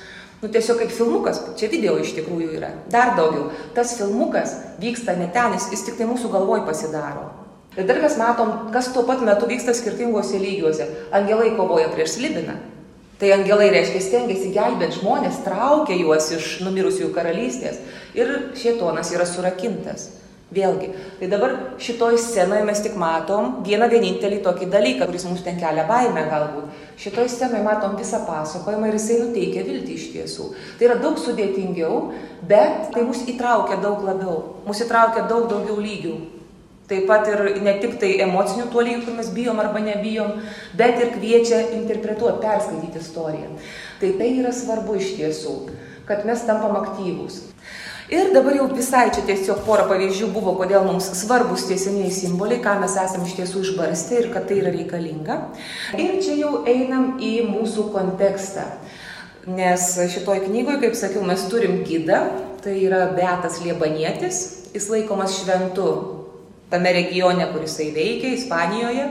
nu 0.43 0.51
tiesiog 0.51 0.81
kaip 0.83 0.91
filmukas, 0.91 1.39
čia 1.59 1.71
video 1.71 1.95
iš 2.03 2.17
tikrųjų 2.17 2.57
yra. 2.59 2.73
Dar 2.91 3.15
daugiau. 3.19 3.51
Tas 3.77 3.95
filmukas 3.99 4.57
vyksta 4.83 5.15
ne 5.19 5.31
ten, 5.33 5.55
jis, 5.55 5.69
jis 5.77 5.87
tik 5.87 6.01
tai 6.01 6.09
mūsų 6.11 6.33
galvoj 6.33 6.65
pasidaro. 6.67 7.29
Ir 7.79 7.87
dar 7.89 8.03
mes 8.03 8.19
matom, 8.21 8.51
kas 8.75 8.91
tuo 8.93 9.07
pat 9.09 9.23
metu 9.25 9.47
vyksta 9.49 9.73
skirtingose 9.73 10.41
lygiuose. 10.43 10.89
Angelai 11.15 11.55
kovoja 11.57 11.89
prieš 11.95 12.19
slibiną. 12.19 12.59
Tai 13.23 13.31
angelai 13.37 13.71
reiškia 13.71 14.01
stengiasi 14.03 14.51
gelbėti 14.53 14.99
žmonės, 14.99 15.45
traukia 15.45 15.95
juos 15.95 16.27
iš 16.35 16.57
numirusiųjų 16.67 17.13
karalystės. 17.15 17.79
Ir 18.19 18.33
šietonas 18.59 19.15
yra 19.15 19.29
surakintas. 19.31 20.09
Vėlgi, 20.53 20.91
tai 21.17 21.29
dabar 21.33 21.53
šitoj 21.81 22.19
scenoje 22.21 22.65
mes 22.69 22.81
tik 22.85 22.97
matom 23.01 23.63
vieną 23.65 23.87
vienintelį 23.89 24.43
tokį 24.45 24.67
dalyką, 24.75 25.07
kuris 25.09 25.25
mums 25.25 25.45
ten 25.47 25.57
kelia 25.57 25.87
baimę 25.89 26.27
galbūt. 26.29 26.83
Šitoj 27.01 27.31
scenoje 27.33 27.63
matom 27.65 27.95
visą 27.97 28.21
pasakojimą 28.27 28.91
ir 28.91 28.99
jisai 28.99 29.17
nuteikia 29.23 29.63
viltį 29.65 29.95
iš 29.97 30.05
tiesų. 30.13 30.49
Tai 30.77 30.89
yra 30.91 30.99
daug 31.01 31.17
sudėtingiau, 31.17 32.03
bet 32.51 32.91
tai 32.93 33.07
mus 33.09 33.23
įtraukia 33.33 33.79
daug 33.81 34.05
labiau, 34.05 34.37
mus 34.67 34.83
įtraukia 34.85 35.25
daug 35.31 35.49
daugiau 35.49 35.79
lygių. 35.81 36.19
Taip 36.91 37.07
pat 37.09 37.31
ir 37.33 37.63
ne 37.65 37.73
tik 37.81 37.97
tai 38.03 38.11
emocinių 38.27 38.67
tuo 38.75 38.85
lygių, 38.85 39.07
kur 39.07 39.17
mes 39.17 39.31
bijom 39.33 39.63
arba 39.63 39.81
nebijom, 39.81 40.35
bet 40.77 41.01
ir 41.01 41.15
kviečia 41.15 41.63
interpretuoti, 41.79 42.43
perskaityti 42.45 43.01
istoriją. 43.01 43.55
Tai 44.03 44.13
tai 44.21 44.29
yra 44.43 44.53
svarbu 44.53 45.01
iš 45.01 45.15
tiesų, 45.17 45.57
kad 46.11 46.29
mes 46.29 46.45
tampam 46.45 46.77
aktyvūs. 46.83 47.41
Ir 48.13 48.29
dabar 48.35 48.53
jau 48.53 48.67
visai 48.69 49.07
čia 49.15 49.23
tiesiog 49.25 49.63
pora 49.65 49.87
pavyzdžių 49.89 50.27
buvo, 50.35 50.53
kodėl 50.59 50.85
mums 50.85 51.07
svarbus 51.17 51.63
tie 51.65 51.79
senieji 51.81 52.13
simboliai, 52.13 52.61
ką 52.61 52.75
mes 52.83 52.97
esame 53.01 53.25
iš 53.25 53.39
tiesų 53.39 53.63
išbarsti 53.65 54.19
ir 54.21 54.27
kad 54.35 54.45
tai 54.51 54.59
yra 54.61 54.73
reikalinga. 54.75 55.39
Ir 55.97 56.19
čia 56.21 56.35
jau 56.37 56.51
einam 56.69 57.15
į 57.25 57.31
mūsų 57.49 57.87
kontekstą. 57.95 58.67
Nes 59.49 59.87
šitoj 60.13 60.45
knygoje, 60.45 60.83
kaip 60.85 60.99
sakiau, 60.99 61.25
mes 61.25 61.47
turim 61.49 61.81
gidą, 61.89 62.21
tai 62.61 62.77
yra 62.85 63.07
Beatas 63.17 63.63
Liebanietis, 63.65 64.43
jis 64.77 64.91
laikomas 64.93 65.39
šventu 65.41 65.89
tame 66.69 66.93
regione, 66.93 67.49
kur 67.49 67.65
jisai 67.65 67.95
veikia, 67.97 68.37
Ispanijoje. 68.37 69.09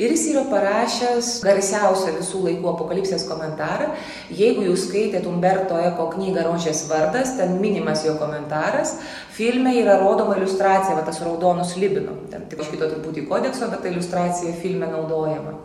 Ir 0.00 0.14
jis 0.14 0.22
yra 0.32 0.46
parašęs 0.48 1.26
garsiausią 1.44 2.14
visų 2.16 2.38
laikų 2.46 2.70
apokalipsės 2.70 3.26
komentarą. 3.28 3.90
Jeigu 4.32 4.64
jūs 4.64 4.86
skaitėt 4.86 5.26
Umberto 5.28 5.76
Eko 5.76 6.06
knygą 6.14 6.46
Rožės 6.46 6.86
vardas, 6.88 7.34
ten 7.36 7.58
minimas 7.60 8.06
jo 8.06 8.14
komentaras, 8.16 8.94
filme 9.36 9.74
yra 9.76 9.98
rodoma 10.00 10.38
iliustracija, 10.38 10.96
va 10.96 11.04
tas 11.04 11.20
raudonus 11.20 11.74
libinų. 11.76 12.16
Ten 12.32 12.48
tik 12.48 12.64
iš 12.64 12.72
kito 12.72 12.88
truputį 12.88 13.26
kodekso, 13.28 13.68
bet 13.68 13.84
ta 13.84 13.92
iliustracija 13.92 14.56
filme 14.62 14.88
naudojama. 14.88 15.58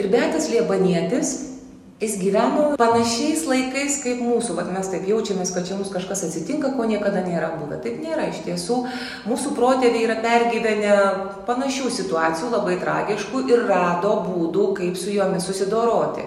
Ir 0.00 0.10
Betas 0.10 0.50
Liebanietis 0.50 1.36
Jis 2.00 2.14
gyveno 2.16 2.78
panašiais 2.80 3.42
laikais 3.44 3.98
kaip 4.00 4.22
mūsų, 4.24 4.54
bet 4.56 4.70
mes 4.72 4.86
taip 4.88 5.02
jaučiamės, 5.04 5.50
kad 5.52 5.66
čia 5.68 5.76
mums 5.76 5.90
kažkas 5.92 6.22
atsitinka, 6.24 6.70
ko 6.72 6.86
niekada 6.88 7.20
nėra 7.26 7.50
buvę. 7.58 7.76
Taip 7.84 7.98
nėra, 8.00 8.30
iš 8.30 8.38
tiesų 8.46 8.78
mūsų 9.28 9.50
protėviai 9.58 10.06
yra 10.06 10.14
pergyvenę 10.24 10.94
panašių 11.44 11.90
situacijų, 11.92 12.54
labai 12.54 12.78
tragiškų 12.80 13.42
ir 13.52 13.66
rado 13.68 14.14
būdų, 14.24 14.64
kaip 14.78 14.96
su 14.96 15.12
jomis 15.12 15.44
susidoroti. 15.44 16.24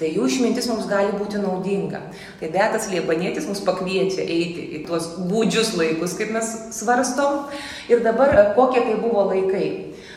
Tai 0.00 0.10
jų 0.10 0.26
išmintis 0.26 0.66
mums 0.72 0.88
gali 0.90 1.14
būti 1.14 1.38
naudinga. 1.38 2.00
Tai 2.40 2.50
Betas 2.56 2.88
Liebanietis 2.90 3.46
mus 3.46 3.62
pakviečia 3.62 4.24
eiti 4.26 4.64
į 4.74 4.80
tuos 4.88 5.06
būdžius 5.30 5.76
laikus, 5.78 6.16
kaip 6.18 6.34
mes 6.34 6.50
svarstom. 6.74 7.44
Ir 7.86 8.02
dabar 8.02 8.56
kokie 8.58 8.82
tai 8.88 8.98
buvo 8.98 9.28
laikai. 9.30 9.70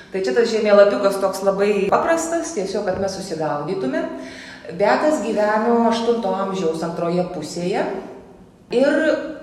Tai 0.10 0.26
čia 0.26 0.34
tas 0.34 0.50
žemėlapiukas 0.50 1.22
toks 1.22 1.46
labai 1.46 1.92
paprastas, 1.94 2.56
tiesiog, 2.58 2.88
kad 2.90 2.98
mes 3.04 3.20
susigaudytume. 3.20 4.02
Betas 4.74 5.22
gyveno 5.22 5.78
8 5.92 6.26
amžiaus 6.26 6.84
antroje 6.86 7.26
pusėje 7.36 7.84
ir 8.74 8.96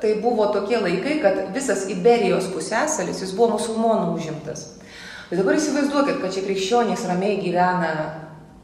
tai 0.02 0.16
buvo 0.22 0.48
tokie 0.50 0.80
laikai, 0.82 1.20
kad 1.22 1.38
visas 1.54 1.84
Iberijos 1.92 2.48
pusėsalis 2.50 3.22
jis 3.22 3.34
buvo 3.36 3.54
musulmonų 3.54 4.16
užimtas. 4.16 4.64
Tai 5.30 5.38
dabar 5.38 5.56
įsivaizduokit, 5.56 6.18
kad 6.20 6.34
čia 6.34 6.42
krikščionys 6.44 7.06
ramiai 7.08 7.38
gyvena 7.40 7.92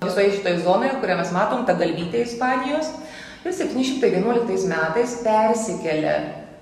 visoje 0.03 0.35
šitoje 0.35 0.65
zonoje, 0.65 0.97
kurią 1.01 1.21
mes 1.21 1.31
matom, 1.33 1.63
ta 1.67 1.79
galvytė 1.79 2.25
Ispanijos. 2.27 2.91
Ir 3.47 3.55
711 3.55 4.67
metais 4.69 5.15
persikelia 5.23 6.17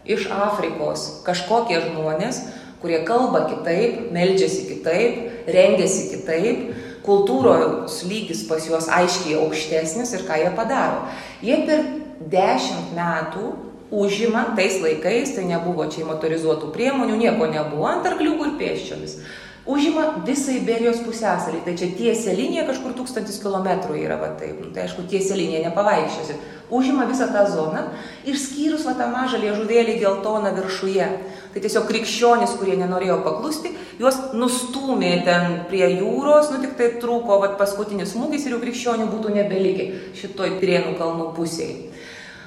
iš 0.06 0.28
Afrikos 0.30 1.08
kažkokie 1.26 1.80
žmonės, 1.88 2.42
kurie 2.82 3.00
kalba 3.08 3.46
kitaip, 3.48 4.12
meldžiasi 4.14 4.66
kitaip, 4.68 5.48
rengiasi 5.48 6.10
kitaip 6.12 6.68
kultūros 7.06 8.02
lygis 8.08 8.44
pas 8.48 8.66
juos 8.66 8.90
aiškiai 8.92 9.38
aukštesnis 9.40 10.12
ir 10.16 10.26
ką 10.26 10.40
jie 10.42 10.50
padaro. 10.56 11.06
Jie 11.44 11.60
per 11.68 11.84
dešimt 12.32 12.92
metų 12.96 13.52
užima 13.90 14.48
tais 14.58 14.80
laikais, 14.82 15.36
tai 15.36 15.46
nebuvo 15.46 15.86
čia 15.92 16.06
motorizuotų 16.08 16.72
priemonių, 16.74 17.18
nieko 17.20 17.46
nebuvo, 17.50 17.86
ant 17.88 18.06
arkliukų 18.08 18.50
ir 18.50 18.56
pėsčiomis. 18.60 19.20
Užima 19.66 20.04
visą 20.22 20.52
Iberijos 20.54 21.00
pusęsalį, 21.02 21.64
tai 21.64 21.72
čia 21.74 21.88
tiesia 21.98 22.36
linija 22.38 22.62
kažkur 22.68 22.92
tūkstantis 22.94 23.40
kilometrų 23.42 23.96
yra, 23.98 24.14
va 24.20 24.28
taip, 24.38 24.60
nu, 24.62 24.68
tai 24.70 24.84
aišku, 24.84 25.02
tiesia 25.10 25.34
linija 25.34 25.64
nepavaikščiosi. 25.64 26.36
Užima 26.70 27.06
visą 27.10 27.26
tą 27.34 27.42
zoną, 27.50 27.82
išskyrus 28.30 28.86
va 28.86 28.94
tą 28.94 29.08
mažą 29.10 29.40
liežuvėlį 29.42 29.98
geltoną 30.04 30.52
viršuje. 30.54 31.08
Tai 31.50 31.64
tiesiog 31.64 31.88
krikščionys, 31.90 32.54
kurie 32.60 32.76
nenorėjo 32.78 33.18
paklusti, 33.26 33.72
juos 33.98 34.20
nustūmė 34.38 35.12
ten 35.26 35.58
prie 35.70 35.88
jūros, 35.96 36.52
nu 36.54 36.62
tik 36.62 36.78
tai 36.78 36.92
trūko 37.02 37.40
vat, 37.42 37.58
paskutinis 37.58 38.14
smūgis 38.14 38.46
ir 38.46 38.54
jau 38.54 38.62
krikščionių 38.62 39.10
būtų 39.10 39.34
nebelikę 39.34 39.90
šitoj 40.20 40.60
Prienų 40.62 40.94
kalnų 41.00 41.32
pusėje. 41.34 41.95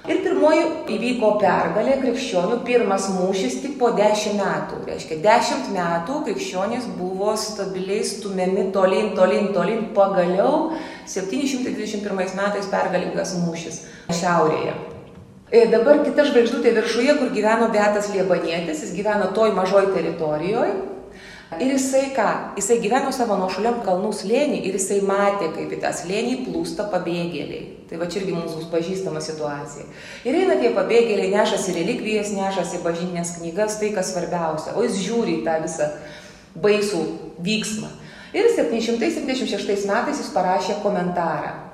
Ir 0.09 0.23
pirmoji 0.25 0.61
įvyko 0.95 1.35
pergalė 1.37 1.99
krikščionių, 2.01 2.55
pirmas 2.65 3.11
mūšis 3.13 3.59
tik 3.61 3.75
po 3.77 3.91
dešimt 3.93 4.39
metų. 4.41 4.79
Reiškia, 4.87 5.19
dešimt 5.21 5.67
metų 5.75 6.23
krikščionys 6.25 6.87
buvo 6.97 7.35
stabiliai 7.37 8.01
stumiami 8.07 8.69
tolin, 8.73 9.11
tolin, 9.17 9.51
tolin, 9.53 9.83
pagaliau 9.93 10.71
721 11.05 12.33
metais 12.39 12.71
pergalingas 12.71 13.35
mūšis 13.43 13.83
šiaurėje. 14.09 14.73
Ir 15.49 15.65
e, 15.65 15.69
dabar 15.69 16.01
kita 16.05 16.25
žvaigždutė 16.29 16.73
viršuje, 16.77 17.15
kur 17.21 17.29
gyveno 17.33 17.69
Beatas 17.73 18.09
Liebanietis, 18.13 18.83
jis 18.85 18.97
gyveno 18.97 19.29
toj 19.37 19.53
mažoj 19.57 19.91
teritorijoje. 19.95 20.73
Ir 21.57 21.71
jisai 21.73 22.11
ką? 22.13 22.27
Jisai 22.59 22.77
gyveno 22.83 23.09
savo 23.09 23.33
nuošuliam 23.39 23.79
kalnų 23.81 24.11
slėnį 24.13 24.59
ir 24.69 24.75
jisai 24.77 24.99
matė, 25.01 25.47
kaip 25.55 25.71
į 25.73 25.79
tą 25.81 25.89
slėnį 25.97 26.35
plūsta 26.45 26.85
pabėgėliai. 26.91 27.63
Tai 27.89 27.97
va 27.97 28.05
čia 28.05 28.19
irgi 28.21 28.35
mums 28.35 28.53
bus 28.53 28.67
pažįstama 28.69 29.17
situacija. 29.25 29.87
Ir 30.29 30.37
eina 30.43 30.59
tie 30.61 30.69
pabėgėliai, 30.75 31.31
nešasi 31.33 31.73
relikvijas, 31.73 32.29
nešasi 32.37 32.83
bažinės 32.83 33.33
knygas, 33.39 33.79
tai 33.81 33.89
kas 33.95 34.11
svarbiausia. 34.13 34.75
O 34.77 34.85
jis 34.85 35.01
žiūri 35.07 35.39
į 35.39 35.47
tą 35.47 35.57
visą 35.63 35.89
baisų 36.53 37.01
vyksmą. 37.41 37.89
Ir 38.37 38.51
776 38.53 39.89
metais 39.89 40.21
jis 40.21 40.29
parašė 40.35 40.77
komentarą. 40.85 41.68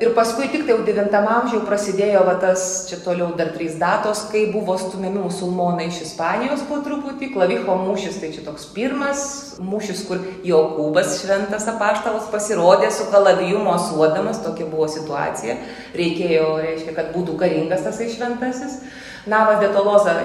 Ir 0.00 0.14
paskui 0.16 0.46
tik 0.48 0.62
tai 0.64 0.72
jau 0.72 0.84
9 0.86 1.12
amžiuje 1.12 1.66
prasidėjo 1.68 2.22
va, 2.24 2.38
tas, 2.40 2.62
čia 2.88 2.96
toliau 3.04 3.34
dar 3.36 3.50
trys 3.52 3.74
datos, 3.76 4.22
kai 4.32 4.46
buvo 4.48 4.78
stumiami 4.80 5.20
musulmonai 5.26 5.90
iš 5.90 5.98
Ispanijos 6.06 6.62
po 6.70 6.78
truputį, 6.80 7.28
klavicho 7.34 7.76
mūšis, 7.82 8.16
tai 8.22 8.30
čia 8.32 8.46
toks 8.46 8.64
pirmas 8.72 9.26
mūšis, 9.60 10.00
kur 10.08 10.24
Jokūbas 10.48 11.18
šventas 11.20 11.68
apaštalas 11.74 12.32
pasirodė 12.32 12.88
su 12.96 13.10
kalaviju 13.12 13.60
mosuodamas, 13.66 14.40
tokia 14.40 14.70
buvo 14.72 14.88
situacija, 14.88 15.58
reikėjo, 15.92 16.48
reiškia, 16.64 16.96
kad 16.96 17.12
būtų 17.12 17.36
karingas 17.44 17.84
tasai 17.84 18.08
šventasis. 18.08 18.80
Navas 19.28 19.60
de 19.60 19.68
Toloza 19.76 20.16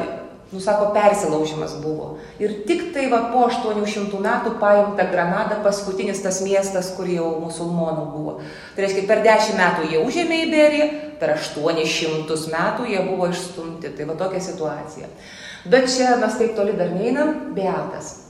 nu 0.55 0.63
sako, 0.63 0.89
persilaužimas 0.95 1.75
buvo. 1.83 2.15
Ir 2.39 2.53
tik 2.67 2.88
tai 2.95 3.05
va 3.12 3.25
po 3.33 3.45
800 3.50 4.21
metų 4.24 4.55
paimta 4.62 5.05
Granada, 5.12 5.59
paskutinis 5.63 6.24
tas 6.24 6.41
miestas, 6.45 6.93
kur 6.97 7.09
jau 7.12 7.27
musulmonų 7.43 8.05
buvo. 8.15 8.38
Tai 8.75 8.85
reiškia, 8.85 9.05
per 9.09 9.24
10 9.27 9.59
metų 9.59 9.89
jie 9.91 10.03
užėmė 10.03 10.41
Iberiją, 10.47 10.91
per 11.19 11.35
800 11.38 12.41
metų 12.55 12.91
jie 12.91 13.01
buvo 13.07 13.31
išstumti. 13.31 13.91
Tai 13.95 14.12
va 14.12 14.19
tokia 14.25 14.43
situacija. 14.47 15.12
Bet 15.65 15.89
čia 15.91 16.15
mes 16.21 16.38
taip 16.39 16.55
toli 16.57 16.77
dar 16.77 16.93
neinam, 16.95 17.51
Beatas. 17.57 18.21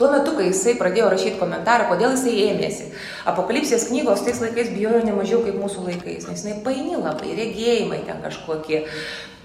Tuo 0.00 0.08
metu, 0.08 0.32
kai 0.32 0.46
jisai 0.46 0.78
pradėjo 0.80 1.10
rašyti 1.12 1.36
komentarą, 1.36 1.90
kodėl 1.90 2.14
jisai 2.14 2.32
ėmėsi. 2.46 2.86
Apokalipsės 3.28 3.82
knygos 3.90 4.22
tais 4.24 4.38
laikais 4.40 4.70
bijojo 4.72 5.02
ne 5.04 5.12
mažiau 5.12 5.42
kaip 5.44 5.58
mūsų 5.60 5.82
laikais, 5.90 6.24
nes 6.24 6.40
jinai 6.40 6.62
paini 6.64 6.96
labai, 6.96 7.34
regėjimai 7.36 7.98
ten 8.06 8.22
kažkokie. 8.24 8.86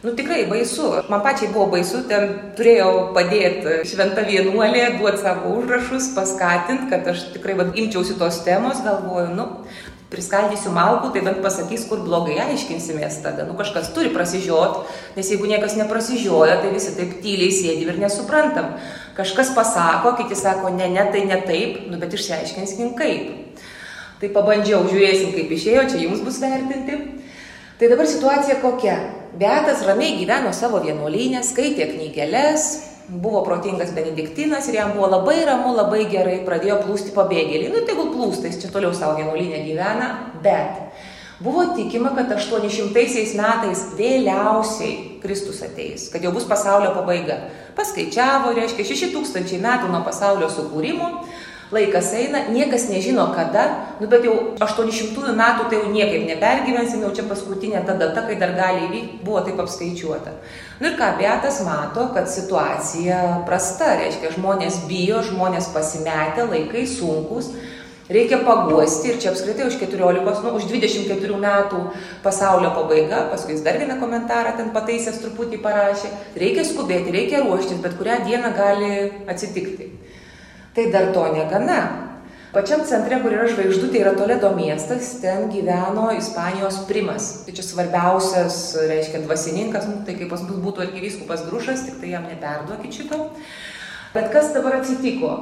Nu 0.05 0.11
tikrai 0.13 0.45
baisu. 0.45 0.85
Man 1.09 1.21
pačiai 1.25 1.49
buvo 1.49 1.65
baisu, 1.71 2.03
ten 2.05 2.35
turėjau 2.53 2.89
padėti 3.15 3.79
šventą 3.89 4.21
vienuolę, 4.27 4.99
duoti 4.99 5.23
savo 5.23 5.55
užrašus, 5.57 6.11
paskatinti, 6.13 6.91
kad 6.91 7.07
aš 7.09 7.23
tikrai 7.33 7.55
vad, 7.57 7.71
imčiausi 7.73 8.13
tos 8.19 8.37
temos, 8.45 8.83
galvoju, 8.85 9.31
nu, 9.33 9.47
priskaldysiu 10.13 10.75
malkų, 10.75 11.09
tai 11.15 11.23
bent 11.25 11.41
pasakys, 11.41 11.87
kur 11.89 12.05
blogai 12.05 12.37
aiškinsimės 12.43 13.17
tada. 13.25 13.47
Nu 13.49 13.57
kažkas 13.57 13.89
turi 13.97 14.13
prasižiot, 14.13 14.83
nes 15.17 15.33
jeigu 15.33 15.49
niekas 15.49 15.73
neprasižioja, 15.81 16.59
tai 16.61 16.75
visi 16.77 16.93
taip 16.99 17.17
tyliai 17.25 17.49
sėdi 17.49 17.89
ir 17.89 17.97
nesuprantam. 17.97 18.75
Kažkas 19.17 19.55
pasako, 19.57 20.13
kiti 20.21 20.37
sako, 20.37 20.69
ne, 20.77 20.85
ne, 20.93 21.09
tai 21.09 21.25
ne 21.25 21.41
taip, 21.49 21.81
nu 21.89 21.97
bet 21.97 22.13
išsiaiškinskim 22.13 22.93
kaip. 23.01 23.59
Tai 24.21 24.33
pabandžiau, 24.37 24.85
žiūrėsim, 24.85 25.33
kaip 25.33 25.49
išėjo, 25.57 25.89
čia 25.89 26.05
jums 26.05 26.21
bus 26.21 26.37
vertinti. 26.45 27.01
Tai 27.81 27.95
dabar 27.97 28.05
situacija 28.05 28.61
kokia? 28.61 28.99
Beatas 29.35 29.81
ramiai 29.83 30.15
gyveno 30.15 30.53
savo 30.55 30.79
vienuolynę, 30.79 31.41
skaitė 31.43 31.89
knygelės, 31.89 32.67
buvo 33.09 33.41
protingas 33.43 33.89
benediktinas 33.91 34.69
ir 34.69 34.77
jam 34.77 34.93
buvo 34.95 35.09
labai 35.11 35.41
ramu, 35.43 35.73
labai 35.75 36.05
gerai, 36.07 36.37
pradėjo 36.47 36.77
plūsti 36.85 37.11
pabėgėliai. 37.17 37.73
Nu, 37.73 37.81
tegul 37.83 38.13
plūsta, 38.13 38.47
jis 38.47 38.61
čia 38.61 38.71
toliau 38.71 38.93
savo 38.95 39.17
vienuolinę 39.19 39.59
gyvena, 39.65 40.07
bet 40.45 40.79
buvo 41.43 41.65
tikima, 41.75 42.13
kad 42.15 42.31
800 42.31 43.35
metais 43.35 43.83
vėliausiai 43.99 45.19
Kristus 45.25 45.59
ateis, 45.67 46.07
kad 46.13 46.23
jau 46.23 46.31
bus 46.31 46.47
pasaulio 46.47 46.93
pabaiga. 46.95 47.41
Paskaičiavo, 47.75 48.55
reiškia, 48.55 48.87
6000 48.87 49.59
metų 49.59 49.91
nuo 49.91 49.99
pasaulio 50.07 50.47
sukūrimo 50.47 51.11
Laikas 51.73 52.11
eina, 52.13 52.43
niekas 52.53 52.83
nežino 52.91 53.23
kada, 53.33 53.63
nu 53.97 54.05
bet 54.09 54.21
jau 54.27 54.35
800 54.61 55.33
metų 55.33 55.63
tai 55.69 55.79
jau 55.79 55.87
niekaip 55.89 56.27
nepergyvensim, 56.27 57.01
jau 57.01 57.09
čia 57.17 57.25
paskutinė 57.25 57.81
ta 57.87 57.95
data, 57.97 58.21
kai 58.27 58.35
dar 58.37 58.53
gali 58.53 58.83
įvykti, 58.85 59.23
buvo 59.25 59.41
taip 59.47 59.57
apskaičiuota. 59.63 60.35
Nu 60.77 60.91
ir 60.91 60.99
ką, 60.99 61.15
Beatas 61.17 61.63
mato, 61.65 62.05
kad 62.13 62.29
situacija 62.29 63.21
prasta, 63.49 63.95
reiškia, 63.97 64.35
žmonės 64.37 64.83
bijo, 64.85 65.23
žmonės 65.25 65.71
pasimetę, 65.73 66.45
laikai 66.51 66.85
sunkus, 66.85 67.49
reikia 68.13 68.43
paguosti 68.45 69.15
ir 69.15 69.19
čia 69.23 69.33
apskritai 69.33 69.65
už 69.65 69.81
14, 69.81 70.45
nu, 70.45 70.53
už 70.59 70.69
24 70.69 71.41
metų 71.47 71.81
pasaulio 72.21 72.75
pabaiga, 72.77 73.25
paskui 73.33 73.57
jis 73.57 73.65
dar 73.65 73.81
vieną 73.81 73.97
komentarą 74.03 74.53
ten 74.59 74.69
pataisęs 74.75 75.17
truputį 75.23 75.63
parašė, 75.65 76.13
reikia 76.37 76.69
skubėti, 76.69 77.15
reikia 77.15 77.41
ruoštis, 77.41 77.81
bet 77.81 77.97
kurią 77.97 78.21
dieną 78.29 78.53
gali 78.53 78.91
atsitikti. 79.25 79.95
Tai 80.75 80.91
dar 80.91 81.13
to 81.15 81.23
negana. 81.31 82.05
Pačiam 82.55 82.85
centre, 82.87 83.17
kur 83.19 83.33
yra 83.35 83.49
žvaigždutė, 83.51 83.99
yra 83.99 84.11
Toledo 84.15 84.49
miestas, 84.55 85.09
ten 85.19 85.49
gyveno 85.51 86.09
Ispanijos 86.15 86.81
primas. 86.87 87.25
Tai 87.43 87.55
čia 87.55 87.63
svarbiausias, 87.67 88.57
reiškia, 88.87 89.19
dvasininkas, 89.25 89.87
nu, 89.91 90.01
tai 90.07 90.15
kaip 90.19 90.31
pas 90.31 90.43
mus 90.43 90.61
būtų 90.63 90.85
arkivyskupas 90.85 91.43
Grušas, 91.49 91.83
tik 91.87 91.99
tai 91.99 92.13
jam 92.13 92.27
neperduokit 92.31 92.95
šito. 92.95 93.19
Bet 94.15 94.29
kas 94.35 94.53
dabar 94.55 94.77
atsitiko? 94.81 95.33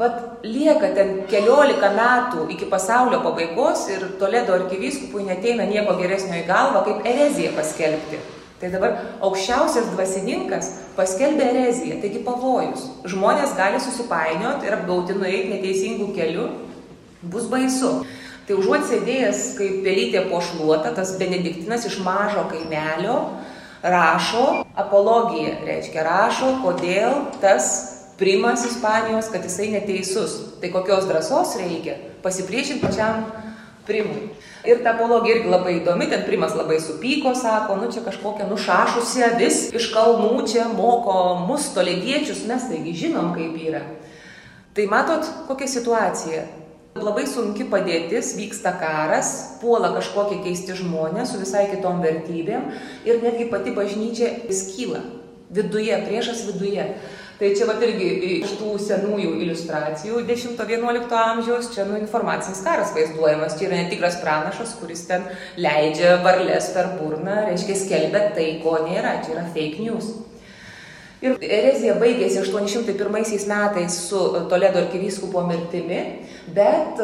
Vat 0.00 0.44
lieka 0.44 0.94
ten 0.96 1.12
keliolika 1.30 1.92
metų 1.94 2.48
iki 2.52 2.68
pasaulio 2.72 3.20
pabaigos 3.24 3.84
ir 3.92 4.08
Toledo 4.20 4.56
arkivyskupui 4.56 5.24
neteina 5.28 5.68
nieko 5.68 5.96
geresnio 6.00 6.40
į 6.40 6.48
galvą, 6.48 6.80
kaip 6.88 7.08
ereziją 7.12 7.52
paskelbti. 7.56 8.20
Tai 8.60 8.70
dabar 8.70 8.92
aukščiausias 9.26 9.90
dvasininkas 9.92 10.70
paskelbė 10.96 11.48
ereziją, 11.50 11.98
taigi 12.02 12.22
pavojus. 12.26 12.86
Žmonės 13.10 13.56
gali 13.58 13.80
susipainioti 13.82 14.68
ir 14.68 14.76
apgauti 14.76 15.16
nueiti 15.18 15.50
neteisingų 15.50 16.12
kelių, 16.14 16.46
bus 17.32 17.48
baisu. 17.50 18.04
Tai 18.44 18.58
užuot 18.60 18.84
sėdėjęs 18.86 19.42
kaip 19.58 19.80
pelytė 19.86 20.26
pošluota, 20.28 20.92
tas 20.96 21.14
benediktinas 21.20 21.86
iš 21.88 21.98
mažo 22.04 22.44
kaimelio 22.50 23.18
rašo 23.84 24.64
apologiją, 24.80 25.58
reiškia 25.66 26.04
rašo, 26.06 26.50
kodėl 26.64 27.24
tas 27.42 27.72
primas 28.20 28.64
Ispanijos, 28.68 29.28
kad 29.32 29.44
jisai 29.44 29.70
neteisus. 29.74 30.36
Tai 30.60 30.70
kokios 30.72 31.08
drąsos 31.10 31.56
reikia 31.60 31.98
pasipriešinti 32.24 32.84
pačiam 32.84 33.26
primui. 33.88 34.30
Ir 34.64 34.80
ta 34.80 34.94
apologija 34.94 35.36
irgi 35.36 35.50
labai 35.52 35.74
įdomi, 35.76 36.06
ten 36.08 36.22
primas 36.24 36.54
labai 36.56 36.78
supyko, 36.80 37.34
sako, 37.36 37.76
nu 37.82 37.90
čia 37.92 38.00
kažkokia 38.06 38.46
nušašusi 38.48 39.24
avis 39.26 39.58
iš 39.76 39.90
kalnų 39.92 40.46
čia 40.48 40.70
moko 40.72 41.16
mus 41.44 41.66
tolėdiečius, 41.76 42.46
mes 42.48 42.64
taigi 42.70 42.94
žinom, 43.02 43.34
kaip 43.36 43.58
yra. 43.60 43.82
Tai 44.74 44.86
matot, 44.88 45.28
kokia 45.50 45.68
situacija. 45.68 46.46
Labai 46.94 47.26
sunki 47.28 47.66
padėtis, 47.68 48.32
vyksta 48.38 48.72
karas, 48.80 49.58
puola 49.60 49.90
kažkokie 49.98 50.40
keisti 50.46 50.78
žmonės 50.78 51.34
su 51.34 51.42
visai 51.42 51.66
kitom 51.72 52.00
vertybėm 52.00 52.68
ir 53.04 53.20
netgi 53.20 53.50
pati 53.50 53.74
bažnyčia 53.74 54.30
skyla. 54.48 55.02
Viduje, 55.54 55.98
priešas 56.06 56.44
viduje. 56.48 56.86
Tai 57.38 57.48
čia 57.58 57.66
vat 57.66 57.80
irgi 57.82 58.08
iš 58.36 58.52
tų 58.60 58.76
senųjų 58.78 59.32
iliustracijų 59.42 60.20
10-11 60.28 61.14
amžiaus, 61.18 61.72
čia 61.74 61.86
nu, 61.88 61.96
informacinis 61.98 62.60
karas 62.62 62.92
vaizduojamas, 62.94 63.56
čia 63.58 63.66
yra 63.68 63.80
netikras 63.80 64.20
pranašas, 64.22 64.76
kuris 64.78 65.02
ten 65.08 65.26
leidžia 65.58 66.20
varlės 66.22 66.70
per 66.76 66.92
burną, 67.00 67.40
reiškia 67.48 67.80
skelbia 67.80 68.28
tai, 68.36 68.46
ko 68.62 68.76
nėra, 68.86 69.16
čia 69.26 69.34
yra 69.34 69.48
fake 69.50 69.82
news. 69.82 70.12
Ir 71.24 71.40
erezija 71.40 71.96
baigėsi 71.98 72.38
801 72.42 73.48
metais 73.48 73.98
su 74.10 74.20
Toledo 74.50 74.82
arkivyskupo 74.84 75.42
mirtimi, 75.48 76.00
bet 76.54 77.00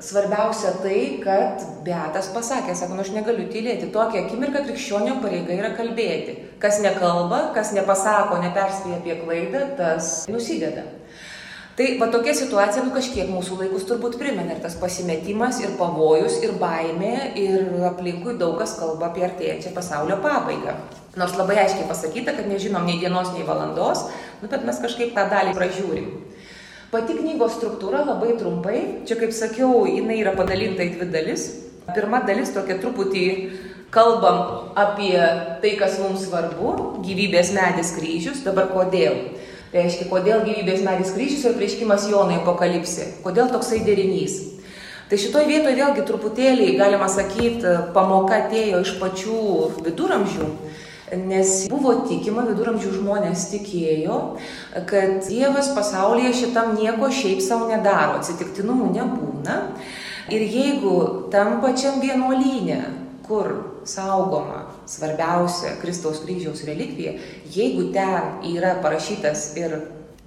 svarbiausia 0.00 0.74
tai, 0.82 1.00
kad 1.22 1.64
Beatas 1.86 2.30
pasakė, 2.34 2.74
sako, 2.78 2.98
nu 2.98 3.04
aš 3.04 3.10
negaliu 3.14 3.48
tylėti, 3.50 3.90
tokia 3.94 4.24
akimirka 4.24 4.62
krikščionio 4.66 5.18
pareiga 5.22 5.56
yra 5.56 5.72
kalbėti. 5.78 6.36
Kas 6.62 6.80
nekalba, 6.84 7.48
kas 7.56 7.72
nepasako, 7.76 8.40
neperspėja 8.44 9.00
apie 9.00 9.18
klaidą, 9.22 9.64
tas 9.78 10.24
nusideda. 10.30 10.86
Tai 11.78 11.86
va 12.00 12.08
tokia 12.10 12.32
situacija, 12.34 12.82
nu 12.82 12.90
kažkiek 12.90 13.28
mūsų 13.30 13.60
laikus 13.60 13.84
turbūt 13.86 14.16
primena 14.18 14.56
ir 14.56 14.62
tas 14.64 14.74
pasimetimas, 14.80 15.60
ir 15.62 15.76
pavojus, 15.78 16.40
ir 16.42 16.56
baimė, 16.58 17.12
ir 17.38 17.84
aplinkui 17.86 18.34
daug 18.40 18.56
kas 18.58 18.72
kalba 18.80 19.12
apie 19.12 19.22
artėjančią 19.28 19.70
pasaulio 19.76 20.16
pabaigą. 20.24 20.74
Nors 21.18 21.36
labai 21.38 21.60
aiškiai 21.62 21.86
pasakyta, 21.86 22.34
kad 22.34 22.50
nežinom 22.50 22.82
nei 22.86 22.98
dienos, 22.98 23.30
nei 23.36 23.46
valandos, 23.46 24.08
nu 24.42 24.50
bet 24.50 24.66
mes 24.66 24.82
kažkaip 24.82 25.14
tą 25.14 25.28
dalį 25.30 25.54
pražiūrim. 25.54 26.10
Pati 26.88 27.18
knygos 27.18 27.58
struktūra 27.58 27.98
labai 28.00 28.30
trumpai, 28.40 28.78
čia 29.04 29.18
kaip 29.20 29.32
sakiau, 29.36 29.82
jinai 29.84 30.22
yra 30.22 30.32
padalinta 30.32 30.86
į 30.86 30.94
dvi 30.94 31.08
dalis. 31.12 31.42
Pirma 31.92 32.22
dalis 32.24 32.54
tokia 32.54 32.78
truputį 32.80 33.24
kalbam 33.92 34.70
apie 34.72 35.12
tai, 35.60 35.74
kas 35.76 35.98
mums 36.00 36.24
svarbu- 36.24 36.72
gyvybės 37.06 37.52
medis 37.52 37.92
kryžius, 37.92 38.40
dabar 38.40 38.72
kodėl. 38.72 39.20
Tai 39.68 39.82
reiškia, 39.84 40.08
kodėl 40.08 40.40
gyvybės 40.48 40.80
medis 40.80 41.12
kryžius 41.12 41.44
ir 41.44 41.58
prieškimas 41.60 42.08
Jonai 42.08 42.40
apokalipsė, 42.40 43.20
kodėl 43.22 43.52
toksai 43.52 43.84
derinys. 43.84 44.40
Tai 45.10 45.16
šitoj 45.16 45.44
vietoje 45.44 45.76
vėlgi 45.76 46.06
truputėlį, 46.08 46.78
galima 46.78 47.08
sakyti, 47.08 47.92
pamoka 47.92 48.48
atėjo 48.48 48.80
iš 48.80 48.96
pačių 48.96 49.84
viduramžių 49.84 50.48
Nes 51.16 51.64
buvo 51.70 51.94
tikima, 52.08 52.44
viduramžių 52.48 52.90
žmonės 52.98 53.46
tikėjo, 53.52 54.18
kad 54.90 55.22
Dievas 55.24 55.70
pasaulyje 55.76 56.34
šitam 56.42 56.74
nieko 56.76 57.08
šiaip 57.12 57.40
savo 57.44 57.68
nedaro, 57.70 58.18
atsitiktinumų 58.18 58.90
nebūna. 58.96 59.58
Ir 60.28 60.44
jeigu 60.44 61.30
tam 61.32 61.62
pačiam 61.62 62.02
vienuolynė, 62.02 62.82
kur 63.28 63.80
saugoma 63.88 64.66
svarbiausia 64.88 65.76
Kristaus 65.80 66.20
kryžiaus 66.24 66.64
relikvija, 66.68 67.14
jeigu 67.52 67.88
ten 67.94 68.42
yra 68.52 68.74
parašytas 68.84 69.52
ir 69.60 69.78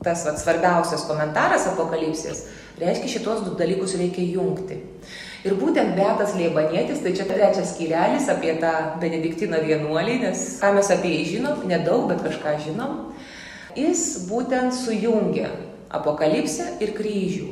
tas 0.01 0.25
vat, 0.25 0.39
svarbiausias 0.41 1.05
komentaras 1.05 1.67
apokalipsės, 1.69 2.47
reiškia 2.81 3.17
šitos 3.17 3.43
du 3.45 3.53
dalykus 3.57 3.93
reikia 3.99 4.25
jungti. 4.25 4.79
Ir 5.41 5.55
būtent 5.57 5.95
Betas 5.97 6.35
Leibanietis, 6.37 6.99
tai 7.01 7.15
čia 7.17 7.25
trečias 7.25 7.71
skyrelis 7.73 8.27
apie 8.29 8.53
tą 8.61 8.71
Benediktiną 9.01 9.63
vienuolį, 9.65 10.19
nes 10.27 10.43
ką 10.61 10.69
mes 10.75 10.91
apie 10.93 11.15
jį 11.15 11.23
žinom, 11.35 11.63
nedaug, 11.69 12.05
bet 12.11 12.21
kažką 12.21 12.59
žinom, 12.67 12.99
jis 13.73 14.27
būtent 14.29 14.75
sujungia 14.77 15.49
apokalipsę 15.89 16.75
ir 16.85 16.93
kryžių. 16.93 17.47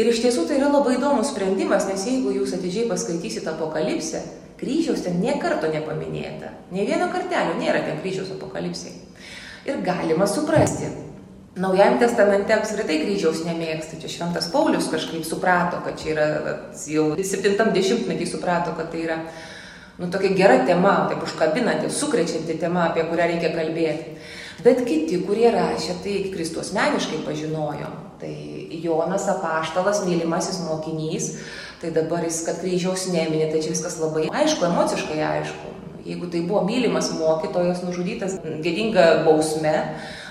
Ir 0.00 0.08
iš 0.08 0.22
tiesų 0.24 0.46
tai 0.48 0.56
yra 0.60 0.70
labai 0.72 0.96
įdomus 0.96 1.34
sprendimas, 1.34 1.84
nes 1.90 2.06
jeigu 2.08 2.32
jūs 2.32 2.54
atidžiai 2.56 2.88
paskaitysite 2.88 3.52
apokalipsę, 3.52 4.22
kryžiaus 4.60 5.04
ten 5.04 5.20
nie 5.20 5.34
karto 5.42 5.68
nepaminėta. 5.68 6.54
Ne 6.72 6.86
vieno 6.88 7.10
kartelio 7.12 7.58
nėra 7.60 7.82
ten 7.84 8.00
kryžiaus 8.00 8.32
apokalipsiai. 8.36 8.96
Ir 9.68 9.82
galima 9.84 10.24
suprasti, 10.30 10.88
Naujajam 11.58 11.96
testamente 11.98 12.54
apskritai 12.54 13.00
kryžiaus 13.02 13.40
nemėgsta. 13.42 13.96
Čia 13.98 14.10
šventas 14.12 14.46
Paulius 14.52 14.86
kažkaip 14.92 15.24
suprato, 15.26 15.80
kad 15.82 15.96
čia 15.98 16.12
yra, 16.12 16.26
jau 16.86 17.08
70-metį 17.18 18.28
suprato, 18.30 18.70
kad 18.78 18.92
tai 18.92 19.00
yra 19.08 19.16
nu, 19.98 20.06
tokia 20.14 20.30
gera 20.38 20.60
tema, 20.68 20.92
taip 21.10 21.24
užkabinanti, 21.26 21.90
sukrečianti 21.90 22.54
tema, 22.60 22.86
apie 22.92 23.02
kurią 23.08 23.26
reikia 23.32 23.50
kalbėti. 23.56 24.14
Bet 24.62 24.84
kiti, 24.86 25.18
kurie 25.26 25.48
rašė, 25.50 25.98
tai 26.04 26.14
Kristus 26.30 26.70
meniškai 26.76 27.24
pažinojo. 27.26 27.90
Tai 28.20 28.30
Jonas 28.84 29.26
apaštalas, 29.32 30.04
mylimasis 30.06 30.62
mokinys, 30.68 31.32
tai 31.82 31.90
dabar 31.96 32.22
jis, 32.28 32.44
kad 32.46 32.62
kryžiaus 32.62 33.08
neminė, 33.10 33.50
tai 33.50 33.64
čia 33.64 33.74
viskas 33.74 33.98
labai 33.98 34.28
aišku, 34.30 34.68
emociškai 34.70 35.18
aišku. 35.32 35.74
Jeigu 36.06 36.30
tai 36.30 36.44
buvo 36.46 36.62
mylimas 36.68 37.10
mokytojas, 37.16 37.82
nužudytas 37.82 38.38
gėdinga 38.62 39.24
bausme, 39.26 39.74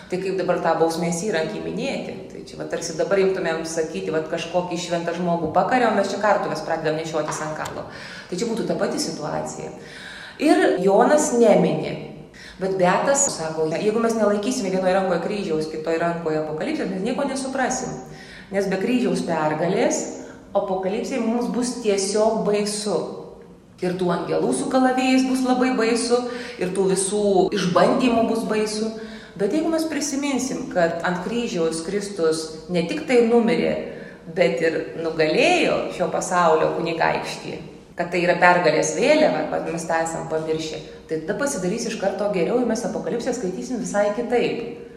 tai 0.09 0.19
kaip 0.21 0.37
dabar 0.39 0.59
tą 0.63 0.75
bausmės 0.81 1.21
įrankį 1.27 1.63
minėti? 1.63 2.15
Tai 2.31 2.43
čia 2.49 2.59
va, 2.59 2.67
tarsi 2.71 2.97
dabar 2.97 3.21
imtumėm 3.21 3.63
sakyti, 3.69 4.13
va, 4.13 4.23
kažkokį 4.29 4.77
šventą 4.81 5.15
žmogų 5.17 5.51
pakarėm, 5.55 5.97
mes 5.99 6.11
čia 6.11 6.21
kartuvės 6.23 6.63
pradedam 6.65 6.97
nešiotis 6.99 7.41
ant 7.45 7.57
kaklo. 7.57 7.87
Tai 8.29 8.39
čia 8.39 8.49
būtų 8.49 8.67
ta 8.69 8.77
pati 8.79 9.01
situacija. 9.01 9.73
Ir 10.39 10.79
Jonas 10.83 11.33
neminė. 11.35 11.97
Bet 12.59 12.75
Betas 12.79 13.23
sako, 13.37 13.69
jeigu 13.71 14.01
mes 14.03 14.17
nelaikysime 14.19 14.71
vienoje 14.73 14.95
rankoje 14.95 15.21
kryžiaus, 15.23 15.69
kitoje 15.71 15.99
rankoje 16.01 16.41
apokalipsės, 16.41 16.89
mes 16.91 17.05
nieko 17.05 17.23
nesuprasim. 17.27 17.93
Nes 18.51 18.67
be 18.67 18.79
kryžiaus 18.81 19.21
pergalės 19.23 20.01
apokalipsė 20.57 21.21
mums 21.23 21.47
bus 21.53 21.77
tiesiog 21.83 22.43
baisu. 22.47 22.97
Ir 23.79 23.95
tų 23.95 24.09
angelų 24.11 24.49
su 24.57 24.67
kalavėjais 24.71 25.23
bus 25.29 25.45
labai 25.47 25.69
baisu, 25.77 26.17
ir 26.59 26.73
tų 26.75 26.89
visų 26.89 27.23
išbandymų 27.55 28.25
bus 28.27 28.43
baisu. 28.49 28.89
Bet 29.37 29.53
jeigu 29.53 29.69
mes 29.69 29.85
prisiminsim, 29.89 30.65
kad 30.73 31.03
ant 31.05 31.21
kryžiaus 31.25 31.83
Kristus 31.85 32.45
ne 32.73 32.85
tik 32.89 33.05
tai 33.07 33.21
numirė, 33.27 33.73
bet 34.35 34.61
ir 34.61 34.79
nugalėjo 35.03 35.89
šio 35.95 36.09
pasaulio 36.13 36.71
kunigaikštį, 36.77 37.53
kad 37.97 38.09
tai 38.13 38.23
yra 38.23 38.37
pergalės 38.41 38.95
vėliava, 38.97 39.45
kad 39.51 39.69
mes 39.69 39.85
tą 39.85 40.01
esam 40.05 40.27
pamiršę, 40.31 40.81
tai 41.09 41.21
tada 41.21 41.37
pasidarys 41.39 41.89
iš 41.89 41.99
karto 42.01 42.29
geriau 42.33 42.59
ir 42.61 42.69
mes 42.69 42.85
apokalipsę 42.87 43.33
skaitysim 43.35 43.81
visai 43.83 44.09
kitaip. 44.17 44.87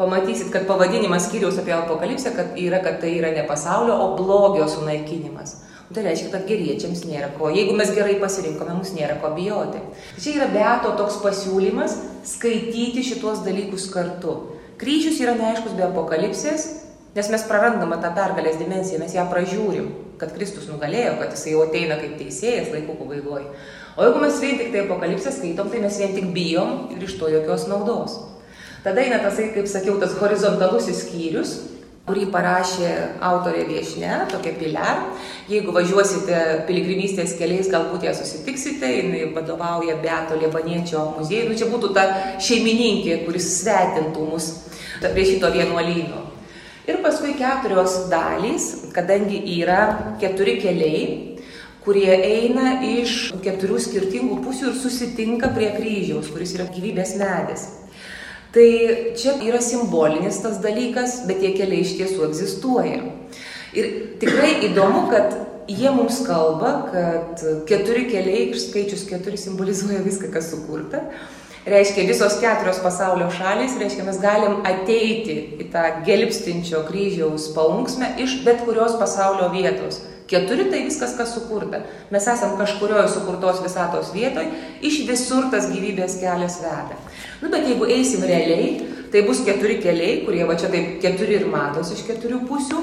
Pamatysit, 0.00 0.48
kad 0.52 0.64
pavadinimas 0.64 1.26
skyriaus 1.28 1.58
apie 1.60 1.74
apokalipsę 1.76 2.32
kad 2.32 2.54
yra, 2.56 2.80
kad 2.80 3.02
tai 3.02 3.18
yra 3.18 3.34
ne 3.34 3.44
pasaulio, 3.48 3.98
o 4.00 4.14
blogio 4.16 4.68
sunaikinimas. 4.68 5.58
Tai 5.90 6.04
reiškia, 6.06 6.28
kad 6.30 6.44
geriečiams 6.46 7.00
nėra 7.02 7.32
ko. 7.34 7.48
Jeigu 7.50 7.72
mes 7.74 7.88
gerai 7.96 8.14
pasirinkome, 8.22 8.76
mums 8.76 8.92
nėra 8.94 9.16
ko 9.18 9.32
bijoti. 9.34 9.80
Čia 10.22 10.36
yra 10.36 10.46
beato 10.52 10.92
toks 11.00 11.16
pasiūlymas 11.24 11.96
skaityti 12.30 13.02
šituos 13.08 13.42
dalykus 13.42 13.88
kartu. 13.90 14.36
Kryžius 14.78 15.18
yra 15.24 15.34
neaiškus 15.34 15.74
be 15.74 15.82
apokalipsės, 15.88 16.68
nes 17.16 17.30
mes 17.34 17.46
prarandame 17.48 17.98
tą 18.04 18.12
pergalės 18.14 18.60
dimensiją, 18.60 19.00
mes 19.02 19.16
ją 19.16 19.26
pražiūrim, 19.32 19.90
kad 20.20 20.30
Kristus 20.36 20.70
nugalėjo, 20.70 21.16
kad 21.18 21.34
jisai 21.34 21.56
jau 21.56 21.66
ateina 21.66 21.98
kaip 21.98 22.14
teisėjas 22.20 22.70
laikų 22.70 22.94
pabaigoje. 23.00 23.50
O 23.98 24.06
jeigu 24.06 24.22
mes 24.22 24.38
vien 24.44 24.62
tik 24.62 24.70
tai 24.70 24.84
apokalipsę 24.84 25.34
skaitom, 25.34 25.74
tai 25.74 25.82
mes 25.82 25.98
vien 25.98 26.14
tik 26.14 26.30
bijom 26.36 26.94
ir 26.94 27.02
iš 27.02 27.18
to 27.18 27.34
jokios 27.34 27.66
naudos. 27.66 28.14
Tada 28.86 29.02
eina 29.02 29.18
tasai, 29.20 29.50
kaip 29.58 29.66
sakiau, 29.68 29.98
tas 30.00 30.14
horizontalusis 30.22 31.02
skyrius, 31.02 31.56
kurį 32.08 32.26
parašė 32.32 32.90
autorė 33.22 33.66
viešne, 33.68 34.10
tokia 34.32 34.54
Pilar. 34.58 35.02
Jeigu 35.50 35.74
važiuosite 35.76 36.64
piligrimystės 36.68 37.36
keliais, 37.38 37.70
galbūt 37.70 38.06
ją 38.08 38.14
susitiksite, 38.16 38.88
jinai 38.88 39.28
vadovauja 39.34 39.98
Beato 40.02 40.38
Liebaniečio 40.40 41.04
muziejui. 41.18 41.52
Nu, 41.52 41.58
čia 41.60 41.70
būtų 41.70 41.92
ta 41.96 42.06
šeimininkė, 42.42 43.22
kuris 43.26 43.52
svetintų 43.60 44.26
mus 44.32 44.50
prie 45.00 45.26
šito 45.28 45.52
vienuolyno. 45.54 46.26
Ir 46.90 47.02
paskui 47.04 47.36
keturios 47.38 48.08
dalys, 48.10 48.70
kadangi 48.96 49.42
yra 49.60 50.16
keturi 50.18 50.56
keliai, 50.62 51.02
kurie 51.84 52.10
eina 52.10 52.80
iš 52.84 53.30
keturių 53.44 53.78
skirtingų 53.80 54.40
pusių 54.44 54.72
ir 54.72 54.80
susitinka 54.80 55.52
prie 55.54 55.70
kryžiaus, 55.76 56.32
kuris 56.32 56.56
yra 56.56 56.66
gyvybės 56.72 57.14
medis. 57.20 57.68
Tai 58.50 58.68
čia 59.14 59.36
yra 59.46 59.60
simbolinis 59.62 60.40
tas 60.42 60.58
dalykas, 60.62 61.20
bet 61.28 61.38
tie 61.42 61.52
keliai 61.54 61.84
iš 61.84 61.94
tiesų 62.00 62.24
egzistuoja. 62.26 63.04
Ir 63.78 63.90
tikrai 64.18 64.56
įdomu, 64.66 65.04
kad 65.12 65.36
jie 65.70 65.90
mums 65.94 66.24
kalba, 66.26 66.72
kad 66.90 67.44
keturi 67.70 68.08
keliai, 68.10 68.48
skaičius 68.58 69.06
keturi 69.06 69.38
simbolizuoja 69.38 70.02
viską, 70.02 70.32
kas 70.34 70.50
sukurta. 70.50 71.04
Reiškia, 71.70 72.06
visos 72.08 72.38
keturios 72.40 72.80
pasaulio 72.82 73.28
šalys, 73.36 73.76
reiškia, 73.78 74.06
mes 74.06 74.18
galim 74.18 74.62
ateiti 74.66 75.36
į 75.60 75.68
tą 75.70 75.84
gelbstinčio 76.06 76.80
kryžiaus 76.88 77.50
paunksmę 77.54 78.14
iš 78.24 78.40
bet 78.46 78.64
kurios 78.64 78.96
pasaulio 78.98 79.50
vietos. 79.52 80.00
Keturi 80.30 80.68
tai 80.70 80.84
viskas, 80.86 81.16
kas 81.18 81.32
sukurta. 81.34 81.80
Mes 82.14 82.26
esam 82.30 82.54
kažkurioje 82.58 83.08
sukurtos 83.10 83.58
visatos 83.64 84.12
vietoje, 84.14 84.52
iš 84.86 85.02
visur 85.08 85.48
tas 85.50 85.66
gyvybės 85.72 86.20
kelias 86.20 86.60
veda. 86.62 86.98
Nu, 87.40 87.50
bet 87.50 87.66
jeigu 87.66 87.88
eisim 87.90 88.22
realiai, 88.28 88.76
tai 89.10 89.24
bus 89.26 89.42
keturi 89.46 89.80
keliai, 89.82 90.20
kurie 90.26 90.44
va 90.46 90.54
čia 90.54 90.70
taip 90.70 91.00
keturi 91.02 91.40
ir 91.40 91.48
matosi 91.50 91.96
iš 91.96 92.04
keturių 92.06 92.44
pusių. 92.46 92.78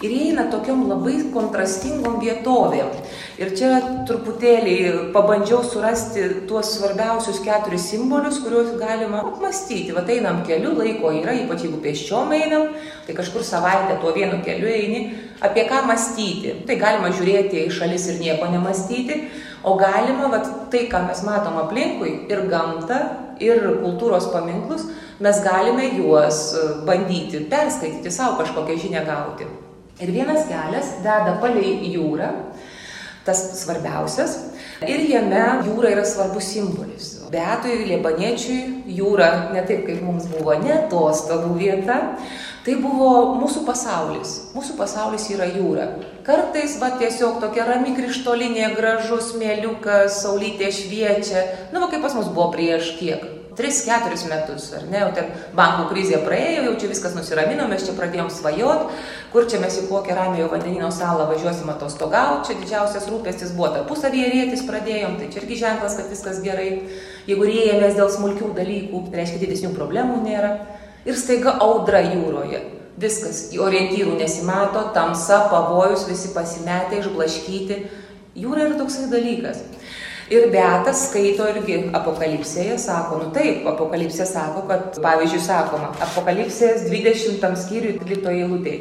Ir 0.00 0.12
jie 0.14 0.30
eina 0.30 0.46
tokiom 0.48 0.86
labai 0.88 1.18
kontrastingom 1.28 2.14
vietovėm. 2.22 2.88
Ir 3.36 3.50
čia 3.52 3.68
truputėlį 4.08 4.76
pabandžiau 5.12 5.60
surasti 5.60 6.22
tuos 6.48 6.70
svarbiausius 6.78 7.42
keturis 7.44 7.90
simbolius, 7.92 8.38
kuriuos 8.40 8.70
galima 8.80 9.20
apmastyti. 9.28 9.92
Va 9.92 10.06
einam 10.08 10.40
keliu, 10.48 10.72
laiko 10.78 11.12
yra, 11.18 11.36
ypač 11.42 11.66
jeigu 11.66 11.82
pėsčiom 11.84 12.32
einam, 12.32 12.70
tai 13.04 13.18
kažkur 13.20 13.44
savaitę 13.44 14.00
tuo 14.00 14.16
vienu 14.16 14.40
keliu 14.46 14.72
eini, 14.72 15.04
apie 15.44 15.68
ką 15.68 15.84
mąstyti. 15.92 16.56
Tai 16.64 16.80
galima 16.80 17.12
žiūrėti 17.12 17.66
į 17.66 17.70
šalis 17.82 18.08
ir 18.08 18.20
nieko 18.24 18.48
nemastyti, 18.48 19.26
o 19.68 19.76
galima 19.76 20.32
va, 20.32 20.40
tai, 20.72 20.86
ką 20.88 21.04
mes 21.10 21.24
matom 21.28 21.60
aplinkui, 21.66 22.22
ir 22.32 22.46
gamtą, 22.48 23.02
ir 23.36 23.66
kultūros 23.84 24.32
paminklus, 24.32 24.88
mes 25.20 25.44
galime 25.44 25.92
juos 25.98 26.46
bandyti 26.88 27.44
perskaityti, 27.52 28.08
savo 28.08 28.40
kažkokią 28.40 28.80
žinią 28.88 29.04
gauti. 29.04 29.56
Ir 30.00 30.12
vienas 30.14 30.46
kelias 30.48 30.94
deda 31.04 31.36
palei 31.42 31.74
jūrą, 31.92 32.30
tas 33.26 33.40
svarbiausias, 33.60 34.36
ir 34.88 35.02
jame 35.10 35.42
jūra 35.66 35.90
yra 35.92 36.04
svarbus 36.08 36.48
simbolis. 36.54 37.18
Beatui, 37.30 37.82
Liebaniečiui 37.86 38.94
jūra 38.96 39.50
ne 39.54 39.60
taip, 39.68 39.84
kaip 39.86 40.00
mums 40.02 40.24
buvo, 40.30 40.56
ne 40.58 40.72
atostogų 40.78 41.52
vieta, 41.60 41.98
tai 42.64 42.78
buvo 42.80 43.36
mūsų 43.42 43.66
pasaulis. 43.68 44.32
Mūsų 44.56 44.78
pasaulis 44.80 45.28
yra 45.34 45.46
jūra. 45.52 45.90
Kartais, 46.26 46.78
va, 46.80 46.94
tiesiog 47.00 47.38
tokia 47.44 47.68
rami 47.68 47.92
krištolinė, 47.98 48.72
gražus 48.78 49.34
mėliukas, 49.38 50.22
saulytė 50.24 50.72
šviečia. 50.74 51.44
Nu, 51.74 51.84
va, 51.84 51.92
kaip 51.92 52.02
pas 52.06 52.16
mus 52.16 52.32
buvo 52.32 52.50
prieš 52.56 52.96
kiek? 52.98 53.39
3-4 53.60 54.30
metus, 54.30 54.70
ar 54.76 54.86
ne, 54.88 55.02
jau 55.04 55.10
ten 55.14 55.28
bankų 55.56 55.86
krizė 55.92 56.20
praėjo, 56.24 56.64
jau 56.66 56.74
čia 56.80 56.90
viskas 56.90 57.14
nusiramino, 57.16 57.68
mes 57.70 57.84
čia 57.86 57.94
pradėjom 57.98 58.32
svajot, 58.32 58.88
kur 59.34 59.46
čia 59.50 59.60
mes 59.62 59.76
į 59.82 59.86
kokią 59.90 60.16
ramiojo 60.16 60.48
vandenino 60.50 60.90
salą 60.94 61.28
važiuosim 61.30 61.70
atostogauti, 61.70 62.48
čia 62.48 62.58
didžiausias 62.62 63.06
rūpestis 63.12 63.54
buvo 63.54 63.70
tarpusavyje 63.76 64.32
rėtis 64.32 64.64
pradėjom, 64.66 65.20
tai 65.20 65.30
čia 65.30 65.42
irgi 65.44 65.60
ženklas, 65.62 65.96
kad 66.00 66.10
viskas 66.10 66.42
gerai. 66.44 66.70
Jeigu 67.28 67.46
rėjamės 67.46 67.96
dėl 67.98 68.10
smulkių 68.10 68.52
dalykų, 68.56 69.06
tai 69.10 69.22
reiškia 69.22 69.40
didesnių 69.44 69.74
problemų 69.76 70.22
nėra. 70.24 70.54
Ir 71.06 71.16
staiga 71.16 71.58
audra 71.64 72.00
jūroje. 72.04 72.62
Viskas, 73.00 73.46
orientyrų 73.56 74.16
nesimato, 74.18 74.82
tamsa, 74.96 75.44
pavojus, 75.52 76.08
visi 76.08 76.32
pasimetę, 76.34 76.98
išblaškyti. 77.00 77.78
Jūra 78.40 78.66
yra 78.66 78.80
toksai 78.80 79.06
dalykas. 79.12 79.62
Ir 80.30 80.46
Beatas 80.52 81.08
skaito 81.08 81.42
irgi 81.50 81.76
apokalipsėje, 81.90 82.76
sako, 82.78 83.16
nu 83.18 83.32
taip, 83.34 83.64
apokalipsė 83.66 84.22
sako, 84.30 84.62
kad, 84.68 85.00
pavyzdžiui, 85.02 85.40
sakoma, 85.42 85.88
apokalipsės 86.06 86.84
20 86.86 87.58
skyriui 87.58 87.96
13 87.98 88.30
eilutė, 88.36 88.76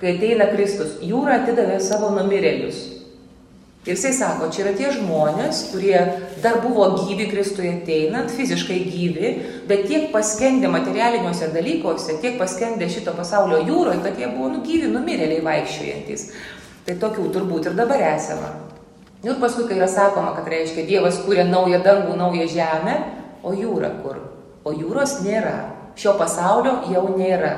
kai 0.00 0.14
ateina 0.14 0.48
Kristus, 0.54 0.96
jūra 1.04 1.42
atidavė 1.42 1.76
savo 1.84 2.08
numirėlius. 2.16 2.80
Ir 3.84 3.92
jisai 3.92 4.14
sako, 4.16 4.48
čia 4.48 4.62
yra 4.62 4.72
tie 4.78 4.94
žmonės, 4.96 5.66
kurie 5.74 5.98
dar 6.40 6.62
buvo 6.64 6.86
gyvi 7.02 7.28
Kristuje 7.28 7.74
ateinant, 7.82 8.32
fiziškai 8.32 8.78
gyvi, 8.88 9.32
bet 9.68 9.84
tiek 9.90 10.06
paskendę 10.14 10.72
materialiniuose 10.72 11.50
dalykuose, 11.52 12.16
tiek 12.24 12.40
paskendę 12.40 12.88
šito 12.88 13.12
pasaulio 13.12 13.60
jūroje, 13.60 14.00
kad 14.06 14.16
jie 14.16 14.32
buvo 14.32 14.54
nugyvi, 14.54 14.88
numirėliai 14.88 15.44
vaikščiojantis. 15.44 16.30
Tai 16.88 16.96
tokių 17.04 17.28
turbūt 17.36 17.68
ir 17.68 17.76
dabar 17.76 18.00
esama. 18.14 18.54
Nu 19.24 19.32
ir 19.32 19.40
paskui, 19.40 19.64
kai 19.64 19.78
yra 19.78 19.86
sakoma, 19.88 20.34
kad 20.36 20.48
reiškia 20.52 20.82
Dievas 20.84 21.22
kūrė 21.24 21.46
naują 21.48 21.78
dangų, 21.84 22.12
naują 22.20 22.44
žemę, 22.52 22.96
o 23.40 23.54
jūra 23.56 23.94
kur? 24.02 24.18
O 24.68 24.72
jūros 24.76 25.22
nėra. 25.24 25.54
Šio 25.96 26.12
pasaulio 26.18 26.82
jau 26.92 27.06
nėra. 27.16 27.54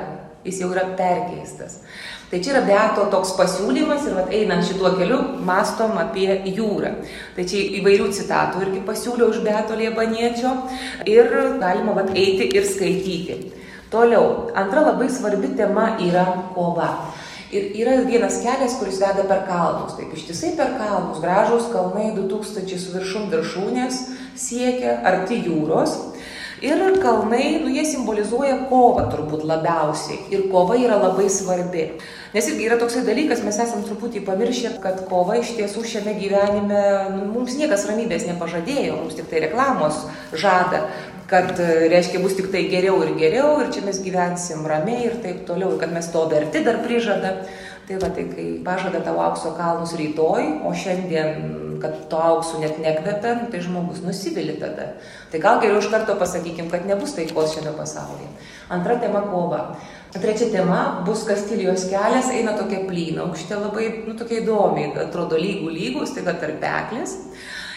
Jis 0.47 0.61
jau 0.63 0.69
yra 0.71 0.85
perkeistas. 0.95 1.81
Tai 2.31 2.39
čia 2.43 2.53
yra 2.53 2.61
Beato 2.69 3.09
toks 3.11 3.33
pasiūlymas 3.35 4.07
ir 4.07 4.15
vat, 4.15 4.31
einant 4.35 4.63
šituo 4.67 4.93
keliu 4.95 5.19
mastom 5.47 5.99
apie 5.99 6.29
jūrą. 6.55 6.93
Tai 7.35 7.47
čia 7.51 7.65
įvairių 7.81 8.07
citatų 8.15 8.63
irgi 8.63 8.83
pasiūliau 8.87 9.31
iš 9.35 9.43
Beato 9.43 9.75
Liebaniečio 9.75 10.55
ir 11.03 11.35
galima 11.59 11.99
vat, 11.99 12.15
eiti 12.15 12.47
ir 12.47 12.67
skaityti. 12.67 13.39
Toliau, 13.91 14.53
antra 14.55 14.87
labai 14.87 15.07
svarbi 15.11 15.51
tema 15.55 15.93
yra 16.03 16.25
kova. 16.55 16.89
Ir 17.47 17.69
yra 17.79 18.01
vienas 18.03 18.41
kelias, 18.43 18.75
kuris 18.75 18.97
veda 18.99 19.23
per 19.27 19.45
kalnus. 19.47 19.95
Taip, 19.95 20.11
ištisai 20.17 20.51
per 20.57 20.73
kalnus, 20.75 21.21
gražus 21.23 21.69
kalnai, 21.71 22.09
2000 22.17 22.79
su 22.81 22.91
viršum 22.91 23.29
viršūnės 23.31 24.01
siekia, 24.35 24.97
arti 25.07 25.39
jūros. 25.45 25.95
Ir 26.57 26.79
kalnai, 27.01 27.59
nu, 27.61 27.69
jie 27.69 27.83
simbolizuoja 27.85 28.63
kovą 28.65 29.03
turbūt 29.11 29.43
labiausiai. 29.45 30.23
Ir 30.33 30.47
kova 30.49 30.73
yra 30.81 30.97
labai 30.97 31.27
svarbi. 31.29 31.83
Nes 32.33 32.47
irgi 32.49 32.65
yra 32.65 32.79
toksai 32.81 33.03
dalykas, 33.05 33.43
mes 33.45 33.59
esam 33.61 33.83
truputį 33.85 34.23
pamiršę, 34.25 34.71
kad 34.81 35.03
kova 35.05 35.37
iš 35.37 35.53
tiesų 35.59 35.85
šiame 35.85 36.15
gyvenime, 36.17 36.81
nu, 37.13 37.27
mums 37.35 37.55
niekas 37.61 37.85
ramybės 37.87 38.25
nepažadėjo, 38.31 38.97
mums 38.97 39.15
tik 39.19 39.29
tai 39.29 39.43
reklamos 39.45 40.01
žada, 40.33 40.87
kad, 41.27 41.53
reiškia, 41.91 42.21
bus 42.23 42.35
tik 42.37 42.51
tai 42.53 42.65
geriau 42.71 43.01
ir 43.03 43.15
geriau 43.19 43.57
ir 43.61 43.71
čia 43.75 43.83
mes 43.85 43.99
gyvensim 44.03 44.65
ramiai 44.67 45.09
ir 45.09 45.17
taip 45.23 45.43
toliau, 45.47 45.73
ir 45.75 45.81
kad 45.81 45.91
mes 45.93 46.07
to 46.13 46.23
verti 46.31 46.63
dar 46.63 46.79
prižada. 46.85 47.33
Tai 47.87 47.95
va, 48.01 48.09
tai 48.11 48.25
kai 48.27 48.45
pažada 48.65 48.99
tavo 48.99 49.21
aukso 49.23 49.53
kalnus 49.55 49.93
rytoj, 49.95 50.41
o 50.67 50.73
šiandien, 50.75 51.77
kad 51.79 51.93
to 52.11 52.17
auksu 52.19 52.59
net 52.59 52.81
nekvepia, 52.83 53.37
nu, 53.39 53.47
tai 53.51 53.61
žmogus 53.63 54.01
nusivili 54.03 54.57
tada. 54.59 54.89
Tai 55.31 55.39
gal 55.39 55.61
geriau 55.63 55.79
iš 55.79 55.87
karto 55.93 56.17
pasakykim, 56.19 56.67
kad 56.71 56.83
nebus 56.83 57.15
taikos 57.15 57.53
šiame 57.55 57.71
pasaulyje. 57.77 58.27
Antra 58.75 58.97
tema- 58.99 59.23
kova. 59.31 59.61
Trečia 60.11 60.51
tema 60.51 61.03
bus 61.05 61.23
Kastilijos 61.23 61.87
kelias, 61.87 62.27
eina 62.31 62.57
tokia 62.59 62.83
plyna, 62.89 63.23
aukštė 63.23 63.55
labai, 63.55 63.87
nu, 64.07 64.17
tokia 64.19 64.41
įdomi, 64.41 64.91
atrodo 65.05 65.39
lygų 65.39 65.71
lygus, 65.71 66.11
tai 66.15 66.23
kad 66.27 66.41
tarpeklis. 66.43 67.15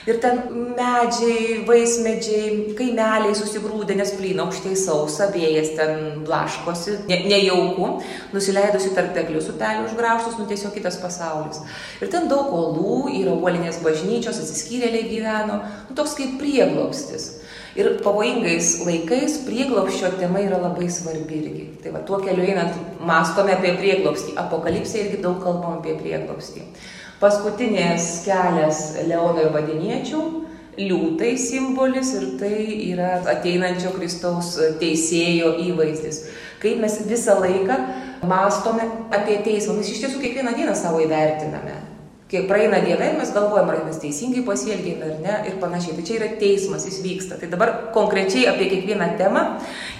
Ir 0.08 0.16
ten 0.22 0.38
medžiai, 0.78 1.58
vaismedžiai, 1.68 2.72
kaimeliai 2.78 3.34
susigrūdė, 3.36 3.98
nes 3.98 4.14
plyna 4.16 4.46
aukštai 4.46 4.72
sausa, 4.80 5.26
vėjas 5.34 5.74
ten 5.76 6.22
blaškosi, 6.24 7.02
ne, 7.10 7.18
nejauku, 7.28 7.90
nusileidusi 8.32 8.94
tarp 8.96 9.12
teklius 9.16 9.50
upelių 9.52 9.90
užgraužtus, 9.90 10.38
nu 10.40 10.46
tiesiog 10.48 10.72
kitas 10.78 10.96
pasaulis. 11.02 11.60
Ir 12.00 12.08
ten 12.12 12.30
daug 12.32 12.48
olų, 12.56 13.10
yra 13.18 13.34
uolinės 13.36 13.82
bažnyčios, 13.84 14.40
atsiskyrėliai 14.40 15.10
gyveno, 15.10 15.60
nu 15.90 15.98
toks 15.98 16.16
kaip 16.16 16.38
prieglopstis. 16.40 17.34
Ir 17.78 18.00
pavojingais 18.02 18.80
laikais 18.82 19.36
prieglopščio 19.44 20.14
tema 20.18 20.40
yra 20.42 20.58
labai 20.58 20.88
svarbi 20.90 21.36
irgi. 21.38 21.66
Tai 21.84 21.92
va, 21.94 22.00
tuo 22.08 22.18
keliu 22.24 22.42
einant, 22.42 22.74
mastome 23.06 23.52
apie 23.54 23.76
prieglopstį. 23.78 24.34
Apokalipsė 24.42 25.04
irgi 25.04 25.20
daug 25.22 25.38
kalbam 25.44 25.76
apie 25.78 25.94
prieglopstį. 26.00 26.64
Paskutinės 27.20 28.22
kelias 28.24 28.78
Leono 29.04 29.42
ir 29.42 29.50
Vadiniečių, 29.52 30.20
liūtai 30.80 31.34
simbolis 31.36 32.14
ir 32.16 32.22
tai 32.40 32.54
yra 32.86 33.10
ateinančio 33.28 33.92
Kristaus 33.92 34.54
teisėjo 34.80 35.50
įvaizdis. 35.66 36.22
Kaip 36.62 36.80
mes 36.80 36.96
visą 37.04 37.36
laiką 37.42 37.76
mastome 38.24 38.88
apie 39.12 39.36
teismą, 39.44 39.76
mes 39.76 39.92
iš 39.92 40.00
tiesų 40.06 40.22
kiekvieną 40.22 40.56
dieną 40.56 40.72
savo 40.78 41.04
įvertiname. 41.04 41.76
Kiek 42.30 42.48
praeina 42.48 42.78
diena 42.80 43.10
ir 43.10 43.16
mes 43.18 43.34
galvojame, 43.34 43.74
ar 43.74 43.84
mes 43.88 44.00
teisingai 44.00 44.46
pasielgėme 44.46 45.08
ar 45.10 45.16
ne 45.20 45.38
ir 45.50 45.60
panašiai. 45.60 45.96
Tai 45.98 46.04
čia 46.06 46.16
yra 46.22 46.28
teismas, 46.40 46.84
jis 46.88 47.00
vyksta. 47.04 47.36
Tai 47.40 47.48
dabar 47.52 47.72
konkrečiai 47.92 48.46
apie 48.48 48.70
kiekvieną 48.70 49.08
temą 49.20 49.42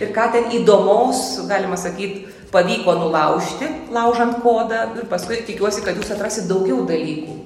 ir 0.01 0.13
ką 0.17 0.29
ten 0.37 0.53
įdomaus, 0.57 1.41
galima 1.51 1.77
sakyti, 1.77 2.31
pavyko 2.53 2.97
nulaužti, 2.99 3.69
laužant 3.95 4.41
kodą 4.45 4.83
ir 4.99 5.07
paskui 5.11 5.43
tikiuosi, 5.47 5.85
kad 5.87 5.99
jūs 5.99 6.13
atrasit 6.15 6.49
daugiau 6.51 6.83
dalykų. 6.89 7.39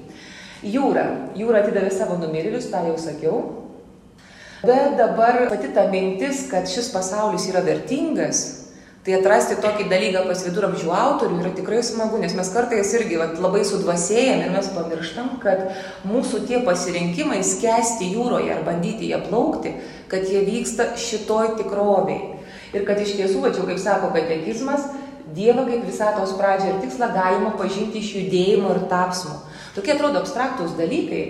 Jūra. 0.65 1.05
Jūra 1.37 1.61
atidavė 1.61 1.93
savo 1.93 2.17
numirėlius, 2.21 2.71
tą 2.73 2.81
jau 2.87 2.97
sakiau. 2.99 3.41
Bet 4.65 4.95
dabar 4.97 5.43
pati 5.51 5.69
ta 5.75 5.85
mintis, 5.91 6.47
kad 6.49 6.65
šis 6.69 6.89
pasaulis 6.93 7.45
yra 7.51 7.61
vertingas, 7.65 8.65
Tai 9.05 9.13
atrasti 9.19 9.59
tokį 9.61 9.83
dalyką 9.85 10.23
pas 10.25 10.39
viduramžių 10.41 10.87
autorių 10.97 11.35
yra 11.43 11.51
tikrai 11.53 11.83
smagu, 11.85 12.17
nes 12.17 12.33
mes 12.33 12.47
kartais 12.49 12.89
irgi 12.97 13.19
vat, 13.21 13.35
labai 13.37 13.61
sudvasėjam 13.61 14.39
ir 14.41 14.53
mes 14.55 14.69
pamirštam, 14.73 15.27
kad 15.43 15.59
mūsų 16.09 16.41
tie 16.49 16.63
pasirinkimai 16.65 17.43
skęsti 17.45 18.07
jūroje 18.15 18.55
ar 18.55 18.63
bandyti 18.65 19.11
ją 19.11 19.19
plaukti, 19.27 19.75
kad 20.09 20.25
jie 20.25 20.41
vyksta 20.47 20.95
šitoj 20.97 21.53
tikroviai. 21.59 22.34
Ir 22.75 22.83
kad 22.87 22.99
iš 22.99 23.15
tiesų, 23.15 23.41
va 23.45 23.53
čia 23.55 23.65
kaip 23.67 23.81
sako 23.81 24.11
katekizmas, 24.15 24.89
Dievą 25.35 25.63
kaip 25.65 25.81
visatos 25.87 26.35
pradžią 26.37 26.67
ir 26.69 26.81
tikslą 26.83 27.07
galima 27.15 27.49
pažinti 27.57 27.97
iš 27.99 28.11
judėjimo 28.13 28.69
ir 28.75 28.83
tapsmo. 28.91 29.39
Tokie 29.75 29.95
atrodo 29.95 30.21
abstraktus 30.21 30.75
dalykai, 30.77 31.23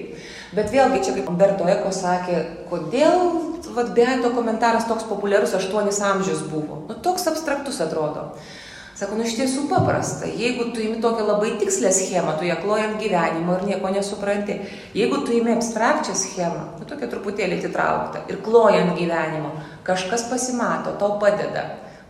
bet 0.54 0.68
vėlgi 0.74 1.00
čia 1.08 1.14
kaip 1.16 1.32
Berto 1.40 1.66
Eko 1.72 1.94
sakė, 1.96 2.42
kodėl 2.70 3.24
vat, 3.74 3.94
Beato 3.96 4.34
komentaras 4.36 4.86
toks 4.90 5.08
populiarus 5.10 5.56
aštuonis 5.58 6.02
amžius 6.04 6.44
buvo. 6.52 6.84
Nu, 6.90 7.00
toks 7.08 7.26
abstraktus 7.32 7.82
atrodo. 7.82 8.34
Sako, 8.96 9.18
nu 9.20 9.26
iš 9.28 9.34
tiesų 9.36 9.66
paprasta. 9.68 10.28
Jeigu 10.28 10.70
tu 10.72 10.80
imi 10.80 11.02
tokią 11.04 11.26
labai 11.28 11.56
tikslę 11.60 11.90
schemą, 11.92 12.38
tu 12.40 12.48
ją 12.48 12.56
klojant 12.62 12.96
gyvenimo 13.02 13.58
ir 13.58 13.66
nieko 13.68 13.92
nesupranti. 13.92 14.56
Jeigu 14.96 15.20
tu 15.28 15.36
imi 15.36 15.52
abstrakčią 15.52 16.16
schemą, 16.16 16.62
nu 16.80 16.88
tokia 16.88 17.10
truputėlį 17.12 17.58
atitraukta 17.60 18.24
ir 18.32 18.40
klojant 18.46 18.96
gyvenimo, 18.96 19.52
kažkas 19.88 20.28
pasimato, 20.30 20.96
tau 21.00 21.20
padeda 21.22 21.66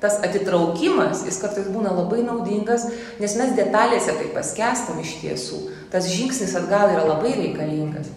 tas 0.05 0.19
atitraukimas, 0.27 1.23
jis 1.25 1.39
kartais 1.41 1.67
būna 1.71 1.93
labai 1.95 2.21
naudingas, 2.25 2.83
nes 3.21 3.35
mes 3.39 3.53
detalėse 3.57 4.13
tai 4.17 4.27
paskestam 4.35 4.99
iš 5.01 5.15
tiesų. 5.21 5.61
Tas 5.93 6.09
žingsnis 6.11 6.53
atgal 6.59 6.91
yra 6.93 7.05
labai 7.07 7.31
reikalingas. 7.39 8.11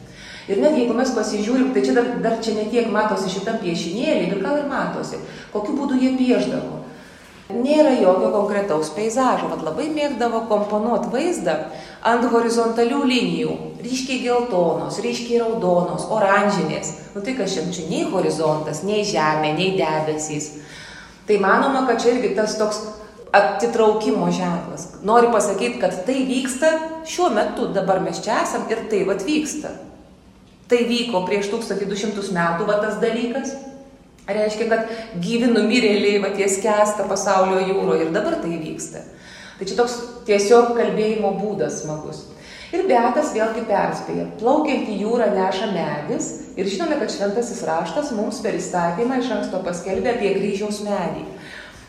Ir 0.49 0.61
net 0.63 0.79
jeigu 0.81 0.97
mes 0.97 1.11
pasižiūrim, 1.13 1.71
tai 1.75 1.85
čia 1.85 1.95
dar, 1.97 2.09
dar 2.25 2.39
čia 2.45 2.57
netiek 2.57 2.89
matosi 2.93 3.31
šitam 3.33 3.61
piešinėlį, 3.63 4.31
bet 4.33 4.45
gal 4.45 4.63
ir 4.63 4.69
matosi, 4.71 5.21
kokiu 5.53 5.77
būdu 5.77 6.01
jie 6.01 6.15
pieždavo. 6.17 6.78
Nėra 7.49 7.95
jokio 7.97 8.29
konkretaus 8.29 8.91
peizažo, 8.93 9.47
vad 9.49 9.63
labai 9.65 9.87
mėgdavo 9.89 10.43
komponuoti 10.51 11.09
vaizdą 11.15 11.55
ant 12.05 12.27
horizontalių 12.29 12.99
linijų. 13.09 13.55
Ryškiai 13.81 14.19
geltonos, 14.27 14.99
ryškiai 15.01 15.41
raudonos, 15.41 16.05
oranžinės. 16.13 16.93
Nu 17.15 17.23
tai 17.25 17.33
kas 17.39 17.55
čia, 17.57 17.65
nei 17.89 18.03
horizontas, 18.13 18.83
nei 18.85 19.01
žemė, 19.09 19.55
nei 19.57 19.71
debesys. 19.79 20.51
Tai 21.25 21.39
manoma, 21.41 21.87
kad 21.89 22.03
čia 22.05 22.19
irgi 22.19 22.35
tas 22.37 22.59
toks 22.61 22.83
atitraukimo 23.33 24.29
ženklas. 24.29 24.85
Nori 25.09 25.33
pasakyti, 25.33 25.81
kad 25.81 25.97
tai 26.05 26.19
vyksta 26.29 26.75
šiuo 27.09 27.31
metu, 27.33 27.71
dabar 27.73 28.03
mes 28.05 28.21
čia 28.25 28.43
esam 28.43 28.69
ir 28.69 28.85
tai 28.93 29.07
vad 29.09 29.25
vyksta. 29.25 29.73
Tai 30.69 30.85
vyko 30.85 31.25
prieš 31.25 31.49
1200 31.55 32.29
metų 32.37 32.69
va 32.69 32.77
tas 32.85 33.01
dalykas. 33.01 33.57
Reiškia, 34.29 34.67
kad 34.69 34.91
gyvi 35.25 35.49
numirėliai 35.49 36.19
va 36.21 36.35
ties 36.37 36.59
kesta 36.61 37.07
pasaulio 37.09 37.63
jūroje 37.65 38.05
ir 38.05 38.11
dabar 38.13 38.37
tai 38.43 38.59
vyksta. 38.61 39.01
Tai 39.59 39.67
čia 39.67 39.77
toks 39.79 39.95
tiesiog 40.29 40.75
kalbėjimo 40.77 41.33
būdas 41.41 41.81
smagus. 41.83 42.27
Ir 42.69 42.85
Beatas 42.85 43.31
vėlgi 43.33 43.63
perspėja, 43.65 44.27
plaukiant 44.37 44.91
į 44.93 44.99
jūrą 45.01 45.31
neša 45.33 45.71
medis 45.73 46.27
ir 46.61 46.69
žinome, 46.69 46.99
kad 47.01 47.15
šventasis 47.15 47.63
raštas 47.65 48.11
mums 48.13 48.43
per 48.45 48.59
įstatymą 48.59 49.23
iš 49.23 49.31
anksto 49.39 49.63
paskelbė 49.65 50.13
apie 50.13 50.35
kryžiaus 50.37 50.83
medį. 50.85 51.25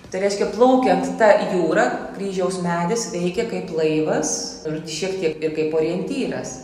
Tai 0.09 0.21
reiškia, 0.23 0.47
plaukiant 0.55 1.11
tą 1.19 1.27
jūrą, 1.51 1.83
kryžiaus 2.15 2.61
medis 2.63 3.09
veikia 3.11 3.45
kaip 3.51 3.73
laivas 3.75 4.31
ir 4.65 4.79
šiek 4.87 5.19
tiek 5.19 5.43
ir 5.43 5.51
kaip 5.57 5.75
orientyras. 5.77 6.55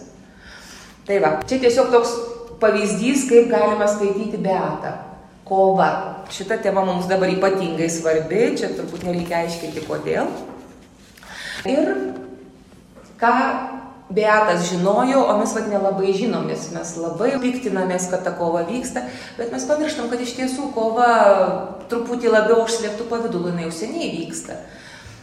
Tai 1.06 1.20
va, 1.22 1.36
čia 1.46 1.60
tiesiog 1.62 1.92
toks 1.94 2.16
pavyzdys, 2.64 3.28
kaip 3.30 3.52
galima 3.52 3.92
skaityti 3.92 4.40
Beatą. 4.42 4.96
Kova. 5.46 6.26
Šita 6.34 6.58
tema 6.64 6.82
mums 6.86 7.06
dabar 7.06 7.30
ypatingai 7.30 7.90
svarbi, 7.94 8.56
čia 8.58 8.72
turbūt 8.74 9.06
nereikia 9.06 9.44
aiškinti 9.44 9.86
kodėl. 9.86 10.30
Ir 11.70 11.92
ką 13.22 13.34
Beatas 14.10 14.68
žinojo, 14.70 15.24
o 15.26 15.38
mes 15.40 15.54
vad 15.58 15.66
nelabai 15.66 16.12
žinom, 16.14 16.46
nes 16.46 16.68
mes 16.70 16.92
labai 17.02 17.32
piktinamės, 17.42 18.06
kad 18.12 18.22
ta 18.22 18.36
kova 18.38 18.62
vyksta, 18.68 19.02
bet 19.38 19.50
mes 19.50 19.66
pamirštam, 19.66 20.12
kad 20.12 20.22
iš 20.22 20.36
tiesų 20.38 20.70
kova 20.76 21.08
truputį 21.90 22.30
labiau 22.30 22.68
užslėptų 22.68 23.08
pavydulų, 23.10 23.50
jinai 23.50 23.66
jau 23.66 23.74
seniai 23.74 24.12
vyksta. 24.20 24.60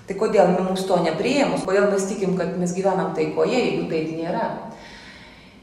Tai 0.09 0.17
kodėl 0.19 0.51
mums 0.57 0.83
to 0.89 0.99
neprieimus, 0.99 1.63
kodėl 1.63 1.87
mes 1.93 2.09
tikim, 2.11 2.35
kad 2.39 2.59
mes 2.59 2.75
gyvenam 2.75 3.15
taikoje, 3.15 3.55
jeigu 3.55 3.87
taip 3.87 4.11
nėra. 4.19 4.49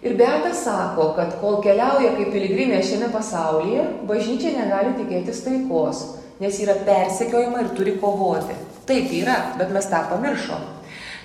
Ir 0.01 0.15
Beatas 0.15 0.61
sako, 0.63 1.09
kad 1.17 1.33
kol 1.41 1.57
keliauja 1.59 2.13
kaip 2.15 2.29
piligrimė 2.31 2.77
šiame 2.87 3.09
pasaulyje, 3.11 3.81
bažnyčia 4.07 4.53
negali 4.55 4.93
tikėtis 4.95 5.41
taikos, 5.43 6.03
nes 6.39 6.59
yra 6.63 6.77
persekiojama 6.87 7.65
ir 7.65 7.73
turi 7.75 7.97
kovoti. 7.99 8.55
Taip 8.87 9.11
yra, 9.11 9.35
bet 9.59 9.73
mes 9.75 9.89
tą 9.91 10.05
pamiršom. 10.07 10.61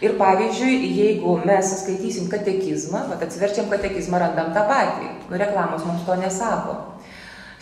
Ir 0.02 0.16
pavyzdžiui, 0.18 0.88
jeigu 0.96 1.36
mes 1.46 1.70
skaitysim 1.84 2.26
katekizmą, 2.32 3.04
bet 3.12 3.22
atsiverčiam 3.28 3.70
katekizmą, 3.70 4.18
randam 4.18 4.50
tą 4.56 4.66
patį. 4.66 5.12
Nu, 5.28 5.38
reklamos 5.38 5.86
mums 5.86 6.02
to 6.08 6.18
nesako. 6.18 6.74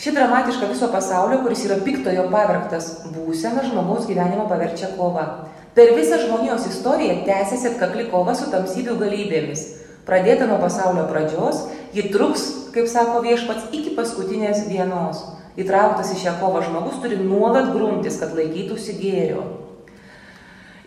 Ši 0.01 0.17
dramatiška 0.17 0.71
viso 0.73 0.89
pasaulio, 0.91 1.43
kuris 1.45 1.67
yra 1.69 1.77
piktojo 1.85 2.25
pavergtas 2.33 2.89
būsena, 3.13 3.67
žmogaus 3.69 4.09
gyvenimą 4.09 4.49
paverčia 4.49 4.95
kova. 4.97 5.29
Per 5.77 5.93
visą 5.93 6.17
žmonijos 6.25 6.65
istoriją 6.73 7.21
tęsiasi 7.29 7.75
atkakli 7.75 8.09
kova 8.09 8.33
su 8.35 8.49
tamsybių 8.49 8.97
galybėmis. 9.05 9.69
Pradėta 10.07 10.49
nuo 10.51 10.59
pasaulio 10.59 11.05
pradžios, 11.07 11.61
ji 11.95 12.09
truks, 12.11 12.47
kaip 12.75 12.89
sako 12.91 13.21
viešpats, 13.23 13.71
iki 13.77 13.95
paskutinės 13.95 14.65
dienos. 14.67 15.23
Įtrauktas 15.61 16.11
į 16.15 16.19
šią 16.25 16.33
kovą 16.41 16.65
žmogus 16.67 16.99
turi 17.03 17.21
nuolat 17.21 17.71
grumtis, 17.75 18.17
kad 18.19 18.33
laikytųsi 18.35 18.97
gėrio. 18.99 19.45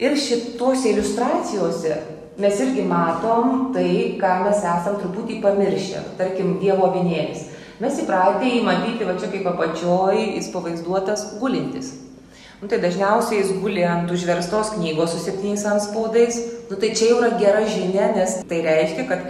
Ir 0.02 0.18
šituose 0.20 0.92
iliustracijose 0.92 2.00
mes 2.42 2.60
irgi 2.60 2.84
matom 2.84 3.70
tai, 3.76 4.18
ką 4.20 4.34
mes 4.44 4.60
esam 4.60 4.98
truputį 5.00 5.40
pamiršę. 5.46 6.02
Tarkim, 6.20 6.58
Dievo 6.60 6.90
vinėlis. 6.98 7.46
Mes 7.80 8.02
įpratę 8.04 8.50
jį 8.50 8.64
matyti, 8.66 9.08
va 9.08 9.16
čia 9.20 9.30
kaip 9.32 9.48
apačioj, 9.52 10.20
jis 10.36 10.52
pavaizduotas 10.52 11.30
gulintis. 11.40 11.94
Nu, 12.62 12.70
tai 12.72 12.80
dažniausiai 12.80 13.42
jis 13.42 13.52
guli 13.60 13.84
ant 13.84 14.12
užverstos 14.12 14.76
knygos 14.78 15.12
su 15.12 15.20
septyniais 15.20 15.66
anspaudais. 15.68 16.38
Nu, 16.70 16.78
tai 16.80 16.94
čia 16.96 17.12
jau 17.12 17.20
yra 17.20 17.36
gera 17.40 17.66
žinia, 17.68 18.14
nes 18.16 18.40
tai 18.48 18.62
reiškia, 18.64 19.08
kad 19.10 19.26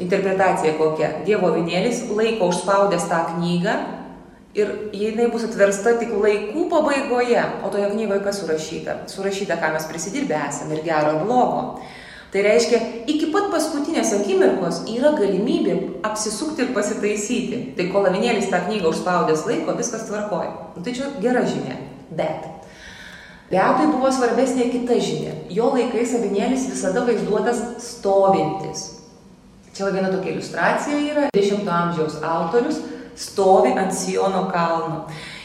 interpretacija 0.00 0.72
kokia. 0.78 1.10
Dievo 1.28 1.52
vinėlis 1.52 2.06
laiko 2.16 2.48
užspaudęs 2.52 3.04
tą 3.10 3.20
knygą 3.34 3.76
ir 4.56 4.72
jinai 4.96 5.28
bus 5.32 5.44
atversta 5.44 5.98
tik 6.00 6.14
laikų 6.16 6.64
pabaigoje. 6.72 7.44
O 7.60 7.72
toje 7.72 7.90
knygoje 7.92 8.24
kas 8.24 8.40
surašyta? 8.40 9.02
Surašyta, 9.12 9.60
ką 9.60 9.74
mes 9.76 9.88
prisidirbę 9.90 10.40
esame 10.48 10.78
ir 10.78 10.84
gero 10.86 11.12
ir 11.12 11.24
blogo. 11.28 11.62
Tai 12.32 12.42
reiškia, 12.42 12.80
iki 13.08 13.28
pat 13.32 13.52
paskutinės 13.52 14.10
akimirkos 14.16 14.82
yra 14.90 15.12
galimybė 15.16 15.76
apsisukti 16.08 16.64
ir 16.64 16.72
pasitaisyti. 16.76 17.60
Tai 17.76 17.86
kol 17.92 18.08
avinėlis 18.08 18.48
tą 18.52 18.64
knygą 18.64 18.90
užspaudęs 18.90 19.44
laiko, 19.48 19.76
viskas 19.78 20.08
tvarkoja. 20.08 20.72
Nu, 20.74 20.82
tai 20.82 20.96
čia 20.96 21.12
gera 21.22 21.44
žinia. 21.46 21.78
Bet 22.10 22.46
Beatui 23.46 23.86
buvo 23.92 24.10
svarbesnė 24.10 24.72
kita 24.72 24.96
žinia. 24.98 25.36
Jo 25.54 25.70
laikais 25.76 26.16
avinėlis 26.18 26.66
visada 26.66 27.04
vaizduotas 27.06 27.60
stovintis. 27.82 28.88
Čia 29.76 29.92
viena 29.94 30.10
tokia 30.10 30.32
iliustracija 30.32 30.98
yra. 31.12 31.26
10 31.36 31.68
amžiaus 31.70 32.18
autorius 32.26 32.80
stovi 33.16 33.70
ant 33.78 33.94
Siono 33.94 34.46
kalno. 34.50 35.04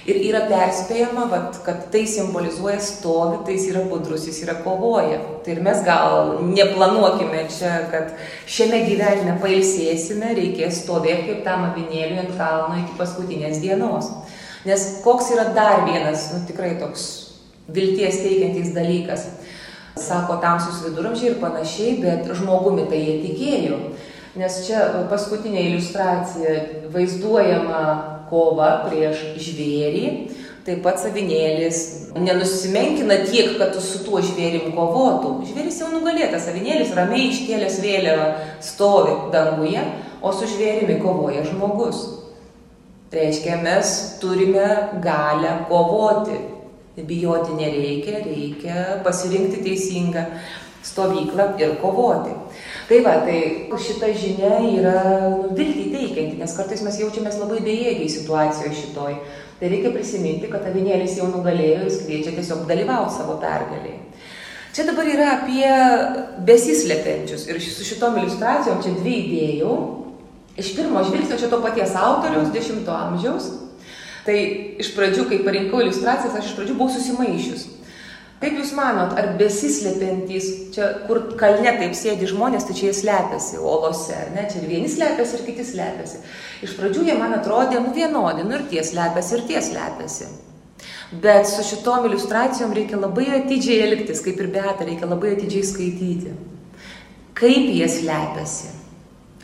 Ir 0.09 0.17
yra 0.17 0.47
perspėjama, 0.49 1.27
vat, 1.29 1.59
kad 1.61 1.83
tai 1.93 2.07
simbolizuoja 2.09 2.79
stovi, 2.81 3.43
tai 3.45 3.53
jis 3.53 3.67
yra 3.69 3.83
budrus, 3.85 4.23
jis 4.25 4.39
yra 4.47 4.55
kovoja. 4.63 5.19
Tai 5.45 5.53
ir 5.53 5.59
mes 5.61 5.83
gal 5.85 6.39
neplanuokime 6.47 7.43
čia, 7.53 7.75
kad 7.91 8.15
šiame 8.49 8.79
gyvenime 8.87 9.35
pailsėsime, 9.43 10.31
reikės 10.37 10.79
stovėti 10.81 11.27
kaip 11.27 11.43
tam 11.45 11.67
avinėliui 11.67 12.23
ant 12.23 12.33
kalno 12.39 12.79
iki 12.81 12.97
paskutinės 12.97 13.61
dienos. 13.61 14.09
Nes 14.65 14.87
koks 15.05 15.29
yra 15.35 15.51
dar 15.53 15.85
vienas, 15.85 16.31
nu, 16.33 16.41
tikrai 16.49 16.73
toks 16.81 17.05
vilties 17.69 18.23
teikiantis 18.23 18.73
dalykas. 18.73 19.27
Sako 20.01 20.39
tamsus 20.41 20.79
viduramžiai 20.81 21.35
ir 21.35 21.37
panašiai, 21.43 21.99
bet 22.01 22.25
žmogumi 22.39 22.87
tai 22.89 23.03
jie 23.03 23.19
tikėjo. 23.27 23.77
Nes 24.39 24.61
čia 24.65 24.81
paskutinė 25.11 25.67
iliustracija 25.67 26.57
vaizduojama 26.93 27.81
kova 28.31 28.69
prieš 28.87 29.25
žvėrį, 29.43 30.05
taip 30.65 30.81
pat 30.85 31.01
savinėlis 31.01 31.81
nenusimenkina 32.15 33.19
tiek, 33.27 33.53
kad 33.59 33.75
su 33.81 34.01
tuo 34.05 34.21
žvėrim 34.23 34.71
kovotų. 34.75 35.33
Žvėris 35.49 35.81
jau 35.83 35.91
nugalėtas, 35.93 36.47
savinėlis 36.47 36.93
ramiai 36.97 37.29
iškėlęs 37.29 37.77
vėliavą 37.83 38.29
stovi 38.63 39.17
danguje, 39.33 39.83
o 40.21 40.33
su 40.35 40.49
žvėrimi 40.49 40.99
kovoja 41.01 41.43
žmogus. 41.49 42.03
Reiškia, 43.11 43.57
mes 43.59 43.93
turime 44.21 44.67
galę 45.03 45.59
kovoti. 45.67 46.39
Bijoti 46.95 47.55
nereikia, 47.55 48.19
reikia 48.25 48.81
pasirinkti 49.03 49.61
teisingą 49.63 50.25
stovyklą 50.83 51.53
ir 51.59 51.77
kovoti. 51.81 52.35
Tai 52.91 52.97
va, 53.05 53.11
tai 53.23 53.69
šita 53.79 54.09
žinia 54.19 54.57
yra 54.67 54.95
nu, 55.31 55.53
viltį 55.55 55.85
teikianti, 55.93 56.35
nes 56.41 56.55
kartais 56.57 56.81
mes 56.83 56.97
jaučiamės 56.99 57.37
labai 57.39 57.61
bejėgiai 57.63 58.09
situacijoje 58.11 58.73
šitoj. 58.81 59.13
Tai 59.61 59.69
reikia 59.71 59.93
prisiminti, 59.93 60.49
kad 60.51 60.65
avinėlis 60.67 61.15
jau 61.15 61.29
nugalėjo 61.31 61.77
ir 61.77 61.87
jis 61.87 62.01
kviečia 62.03 62.33
tiesiog 62.35 62.65
dalyvauti 62.67 63.15
savo 63.15 63.37
pergaliai. 63.39 63.95
Čia 64.75 64.89
dabar 64.89 65.07
yra 65.07 65.29
apie 65.37 65.71
besislepiančius 66.43 67.47
ir 67.47 67.61
su 67.63 67.87
šitom 67.87 68.19
iliustracijom 68.19 68.83
čia 68.83 68.91
dvi 68.97 69.15
idėjų. 69.21 69.77
Iš 70.59 70.75
pirmo 70.75 71.07
žvilgsnio 71.07 71.39
čia 71.39 71.47
to 71.47 71.61
paties 71.63 71.95
autoriaus, 71.95 72.51
10 72.51 72.91
amžiaus. 72.91 73.53
Tai 74.27 74.35
iš 74.83 74.91
pradžių, 74.97 75.29
kai 75.31 75.39
parinkau 75.47 75.79
iliustracijas, 75.79 76.35
aš 76.35 76.51
iš 76.51 76.59
pradžių 76.59 76.75
buvau 76.75 76.91
susimaišius. 76.91 77.69
Kaip 78.41 78.55
Jūs 78.57 78.71
manot, 78.73 79.11
ar 79.21 79.35
besislepiantys, 79.37 80.45
čia 80.73 80.87
kur 81.05 81.19
kalne 81.37 81.75
taip 81.77 81.91
sėdi 81.93 82.25
žmonės, 82.25 82.65
tai 82.65 82.73
čia 82.73 82.87
jie 82.87 82.95
slepiasi, 82.97 83.59
olose, 83.61 84.15
ar 84.17 84.31
ne? 84.33 84.47
Čia 84.49 84.63
ir 84.63 84.71
vieni 84.71 84.89
slepiasi, 84.89 85.37
ir 85.37 85.43
kiti 85.45 85.65
slepiasi. 85.67 86.23
Iš 86.65 86.73
pradžių 86.79 87.05
jie 87.05 87.17
man 87.19 87.37
atrodė, 87.37 87.77
nu 87.83 87.93
vienodi, 87.93 88.47
nu 88.47 88.57
ir 88.57 88.65
tie 88.71 88.81
slepiasi, 88.87 89.35
ir 89.37 89.45
tie 89.51 89.61
slepiasi. 89.61 90.31
Bet 91.21 91.45
su 91.51 91.67
šitom 91.67 92.09
iliustracijom 92.09 92.73
reikia 92.73 92.97
labai 92.97 93.29
atidžiai 93.43 93.85
elgtis, 93.85 94.25
kaip 94.25 94.41
ir 94.41 94.49
beata, 94.57 94.89
reikia 94.89 95.11
labai 95.11 95.35
atidžiai 95.35 95.69
skaityti. 95.75 96.33
Kaip 97.37 97.69
jie 97.77 97.93
slepiasi. 97.93 98.77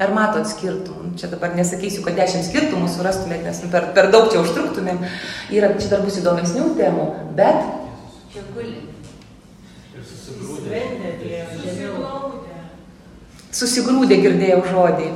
Ar 0.02 0.14
matot 0.14 0.46
skirtumų? 0.46 1.16
Čia 1.22 1.30
dabar 1.30 1.54
nesakysiu, 1.58 2.04
kad 2.06 2.18
dešimt 2.18 2.50
skirtumų 2.50 2.90
surastumėt, 2.94 3.46
nes 3.46 3.62
per, 3.70 3.92
per 3.94 4.10
daug 4.14 4.30
čia 4.34 4.42
užtruktumėm. 4.42 5.06
Yra, 5.54 5.76
čia 5.78 5.94
dar 5.94 6.06
bus 6.06 6.18
įdomesnių 6.22 6.68
temų, 6.78 7.08
bet 7.38 7.77
Čia 8.38 8.43
guli. 8.54 8.84
Ir 9.97 10.02
susigrūdė. 10.06 10.80
Žemiau. 11.58 12.28
susigrūdė 13.58 14.17
girdėjau 14.21 14.60
žodį. 14.67 15.08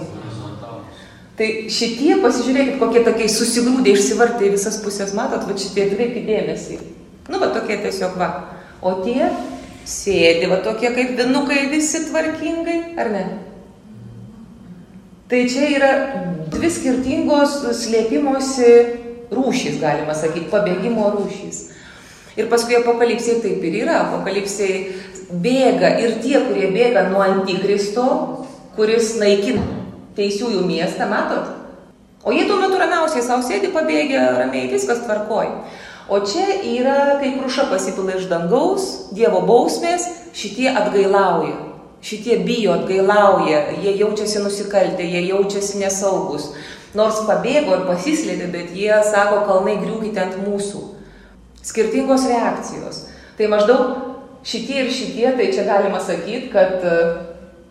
Tai 1.38 1.50
šitie, 1.70 2.16
pasižiūrėkit, 2.24 2.80
kokie 2.82 3.04
tokie 3.06 3.28
susigrūdė, 3.30 3.94
išsivartė 3.94 4.48
į 4.48 4.56
visas 4.56 4.80
pusės, 4.82 5.14
matot, 5.14 5.46
va 5.46 5.54
šitie, 5.54 5.84
atkreipkite 5.86 6.26
dėmesį. 6.32 6.80
Nu, 7.30 7.38
va 7.44 7.52
tokie 7.54 7.78
tiesiog 7.84 8.18
va. 8.18 8.30
O 8.82 8.96
tie 9.06 9.30
sėdi, 9.86 10.50
va 10.50 10.58
tokie 10.66 10.90
kaip 10.96 11.14
vinukai 11.20 11.68
visi 11.70 12.02
tvarkingai, 12.08 12.80
ar 12.98 13.12
ne? 13.14 13.26
Tai 15.30 15.44
čia 15.46 15.70
yra 15.76 15.92
dvi 16.50 16.74
skirtingos 16.74 17.60
slėpimosi 17.84 18.74
rūšys, 19.30 19.78
galima 19.84 20.18
sakyti, 20.18 20.50
pabėgimo 20.50 21.14
rūšys. 21.20 21.68
Ir 22.40 22.48
paskui 22.52 22.78
apokalipsėje 22.80 23.42
taip 23.44 23.64
ir 23.68 23.82
yra. 23.84 23.98
Apokalipsėje 24.06 25.32
bėga 25.44 25.96
ir 26.04 26.20
tie, 26.24 26.38
kurie 26.48 26.70
bėga 26.72 27.10
nuo 27.12 27.24
antikristo, 27.26 28.06
kuris 28.78 29.18
naikina 29.20 29.66
teisiųjų 30.16 30.64
miestą, 30.68 31.08
matot? 31.12 31.58
O 32.24 32.32
jie 32.36 32.46
tuo 32.48 32.60
metu 32.62 32.78
ramiausiai 32.78 33.24
savo 33.26 33.42
sėdi 33.46 33.72
pabėgę, 33.74 34.20
ramiai 34.38 34.70
viskas 34.72 35.02
tvarkoj. 35.08 35.50
O 36.12 36.20
čia 36.28 36.46
yra, 36.68 37.18
kai 37.22 37.34
kruša 37.38 37.68
pasipila 37.72 38.18
iš 38.20 38.28
dangaus, 38.30 38.88
Dievo 39.16 39.42
bausmės, 39.48 40.08
šitie 40.36 40.70
atgailauja. 40.70 41.56
Šitie 42.02 42.40
bijo, 42.46 42.74
atgailauja, 42.76 43.62
jie 43.82 43.96
jaučiasi 44.00 44.42
nusikaltę, 44.44 45.06
jie 45.06 45.22
jaučiasi 45.30 45.82
nesaugus. 45.82 46.50
Nors 46.98 47.22
pabėgo 47.28 47.78
ir 47.78 47.86
pasislėpė, 47.88 48.50
bet 48.52 48.74
jie 48.76 48.92
sako, 49.08 49.44
kalnai 49.48 49.78
griūkite 49.80 50.22
ant 50.22 50.40
mūsų. 50.44 50.82
Skirtingos 51.66 52.26
reakcijos. 52.30 53.06
Tai 53.38 53.50
maždaug 53.52 54.12
šitie 54.46 54.86
ir 54.86 54.90
šitie, 54.94 55.28
tai 55.38 55.52
čia 55.54 55.66
galima 55.68 56.00
sakyti, 56.02 56.50
kad, 56.54 56.82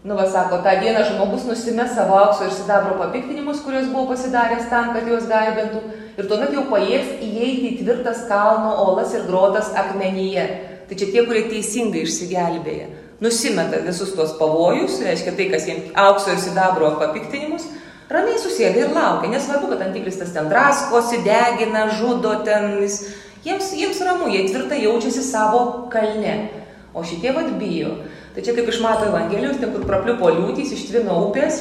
nu, 0.04 0.14
va, 0.14 0.26
sako, 0.30 0.60
tą 0.64 0.76
dieną 0.82 1.02
žmogus 1.08 1.46
nusimė 1.48 1.88
savo 1.90 2.16
aukso 2.20 2.46
ir 2.46 2.54
sidabro 2.54 2.96
papiktinimus, 3.00 3.62
kuriuos 3.64 3.90
buvo 3.90 4.12
pasidaręs 4.12 4.70
tam, 4.70 4.92
kad 4.94 5.08
juos 5.10 5.26
gaibintų, 5.30 5.82
ir 6.18 6.30
tuomet 6.30 6.54
jau 6.54 6.64
pajėgs 6.70 7.18
įeiti 7.26 7.72
į 7.72 7.76
tvirtas 7.82 8.24
kalno 8.30 8.76
olas 8.86 9.14
ir 9.16 9.26
grotas 9.28 9.72
akmenyje. 9.76 10.46
Tai 10.90 10.98
čia 10.98 11.06
tie, 11.12 11.22
kurie 11.22 11.44
teisingai 11.46 12.02
išsigelbėja. 12.02 12.88
Nusimeta 13.22 13.82
visus 13.84 14.14
tuos 14.16 14.32
pavojus, 14.38 14.96
reiškia 15.04 15.36
tai, 15.36 15.46
kas 15.52 15.66
jiems 15.68 15.92
aukso 15.98 16.32
ir 16.32 16.40
sidabro 16.40 16.94
papiktinimus, 16.98 17.66
ramiai 18.10 18.40
susėda 18.42 18.80
ir 18.80 18.94
laukia. 18.94 19.30
Nesvarbu, 19.34 19.68
kad 19.74 19.84
antikristas 19.86 20.32
ten 20.34 20.48
draskosi, 20.50 21.20
degina, 21.26 21.84
žudo 22.00 22.32
ten, 22.46 22.80
jis, 22.82 23.02
jiems, 23.44 23.72
jiems 23.76 24.00
ramu, 24.06 24.30
jie 24.32 24.46
tvirtai 24.48 24.82
jaučiasi 24.84 25.22
savo 25.24 25.88
kalne. 25.92 26.50
O 26.94 27.04
šitie 27.06 27.32
vad 27.32 27.52
bijo. 27.58 27.94
Tai 28.34 28.42
čia 28.46 28.54
kaip 28.54 28.68
iš 28.70 28.80
Mato 28.82 29.06
Evangelijos, 29.10 29.58
ten 29.58 29.72
kur 29.74 29.84
prapliupo 29.86 30.30
liūtys, 30.30 30.72
ištvino 30.74 31.16
upės, 31.26 31.60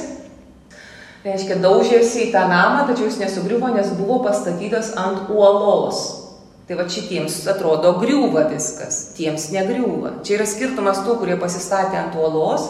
reiškia, 1.25 1.57
daužėsi 1.63 2.27
į 2.27 2.31
tą 2.33 2.45
namą, 2.49 2.85
tačiau 2.89 3.07
jis 3.09 3.19
nesugriuvo, 3.21 3.71
nes 3.73 3.89
buvo 3.97 4.19
pastatytas 4.25 4.93
ant 4.97 5.31
uolos. 5.33 6.03
Tai 6.69 6.77
va 6.77 6.85
šitiems 6.85 7.39
atrodo 7.49 7.95
griūva 7.97 8.45
viskas, 8.51 8.99
tiems 9.17 9.47
negriūva. 9.49 10.19
Čia 10.21 10.37
yra 10.37 10.45
skirtumas 10.49 11.01
tų, 11.01 11.15
kurie 11.17 11.37
pasistatė 11.41 11.97
ant 11.97 12.17
uolos, 12.17 12.67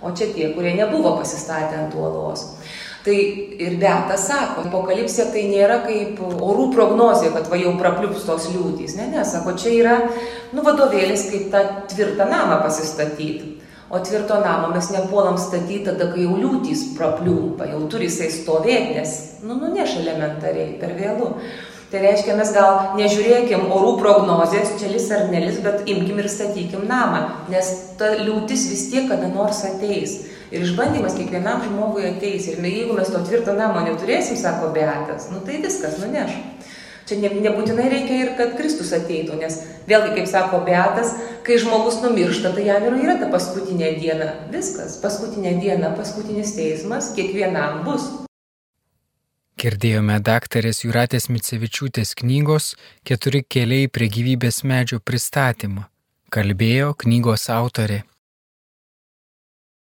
o 0.00 0.12
čia 0.16 0.30
tie, 0.32 0.48
kurie 0.56 0.72
nebuvo 0.78 1.18
pasistatę 1.18 1.76
ant 1.76 1.96
uolos. 1.96 2.46
Tai 3.02 3.14
ir 3.58 3.78
Beata 3.80 4.14
sako, 4.14 4.68
apokalipsė 4.68 5.24
tai 5.34 5.48
nėra 5.50 5.80
kaip 5.82 6.20
orų 6.22 6.68
prognozija, 6.74 7.32
kad 7.34 7.48
va 7.50 7.58
jau 7.58 7.72
prapliups 7.80 8.22
tos 8.28 8.46
liūtys. 8.52 8.94
Ne, 8.94 9.08
ne, 9.10 9.24
sako, 9.26 9.56
čia 9.58 9.72
yra, 9.74 9.96
nu, 10.54 10.62
vadovėlis, 10.62 11.26
kaip 11.32 11.48
tą 11.50 11.64
tvirtą 11.90 12.28
namą 12.30 12.60
pasistatyti. 12.62 13.56
O 13.92 13.98
tvirto 14.00 14.38
namo 14.40 14.70
mes 14.72 14.86
nepuolam 14.94 15.34
statyti 15.36 15.82
tada, 15.90 16.06
kai 16.14 16.22
jau 16.24 16.38
liūtys 16.38 16.92
prapliumpa, 16.96 17.66
jau 17.68 17.82
turi 17.92 18.06
jisai 18.06 18.30
stovėti, 18.32 18.94
nes, 18.96 19.18
nu, 19.44 19.58
nuneš 19.58 19.98
elementariai 20.00 20.78
per 20.80 20.94
vėlų. 20.96 21.28
Tai 21.92 22.00
reiškia, 22.00 22.38
mes 22.38 22.54
gal 22.54 22.94
nežiūrėkim 22.96 23.66
orų 23.68 23.98
prognozės, 23.98 24.78
čia 24.80 24.88
lis 24.94 25.10
ar 25.12 25.26
nelis, 25.28 25.58
bet 25.60 25.82
imkim 25.92 26.22
ir 26.22 26.30
statykim 26.32 26.86
namą, 26.88 27.20
nes 27.52 27.68
ta 28.00 28.14
liūtis 28.16 28.64
vis 28.70 28.86
tiek 28.94 29.10
kada 29.10 29.28
nors 29.28 29.60
ateis. 29.68 30.22
Ir 30.52 30.66
išbandymas 30.66 31.16
kiekvienam 31.16 31.62
žmogui 31.64 32.04
ateis. 32.10 32.50
Ir 32.52 32.60
jeigu 32.60 32.96
mes 32.98 33.08
to 33.08 33.22
tvirto 33.24 33.54
namo 33.56 33.80
neturėsim, 33.86 34.36
sako 34.36 34.68
Beatas, 34.74 35.30
nu 35.32 35.40
tai 35.46 35.62
viskas 35.64 35.96
nuneš. 36.02 36.34
Čia 37.08 37.18
ne, 37.18 37.30
nebūtinai 37.44 37.88
reikia 37.90 38.18
ir 38.20 38.32
kad 38.38 38.52
Kristus 38.58 38.92
ateitų, 38.94 39.34
nes 39.40 39.56
vėlgi, 39.88 40.12
kaip 40.18 40.28
sako 40.30 40.60
Beatas, 40.66 41.16
kai 41.46 41.56
žmogus 41.58 41.98
numiršta, 42.04 42.52
tai 42.54 42.68
jam 42.68 42.84
ir 42.86 42.98
yra 43.00 43.16
ta 43.18 43.30
paskutinė 43.32 43.94
diena. 43.98 44.28
Viskas, 44.52 44.98
paskutinė 45.02 45.56
diena, 45.58 45.90
paskutinis 45.98 46.54
teismas, 46.58 47.10
kiekvienam 47.16 47.82
bus. 47.88 48.06
Girdėjome 49.62 50.20
daktarės 50.24 50.84
Juratės 50.84 51.28
Micevičiūtės 51.30 52.14
knygos 52.22 52.72
Keturi 53.06 53.42
keliai 53.44 53.90
prie 53.90 54.08
gyvybės 54.10 54.62
medžio 54.66 55.02
pristatymą. 55.02 55.88
Kalbėjo 56.32 56.94
knygos 57.02 57.50
autorė 57.52 58.02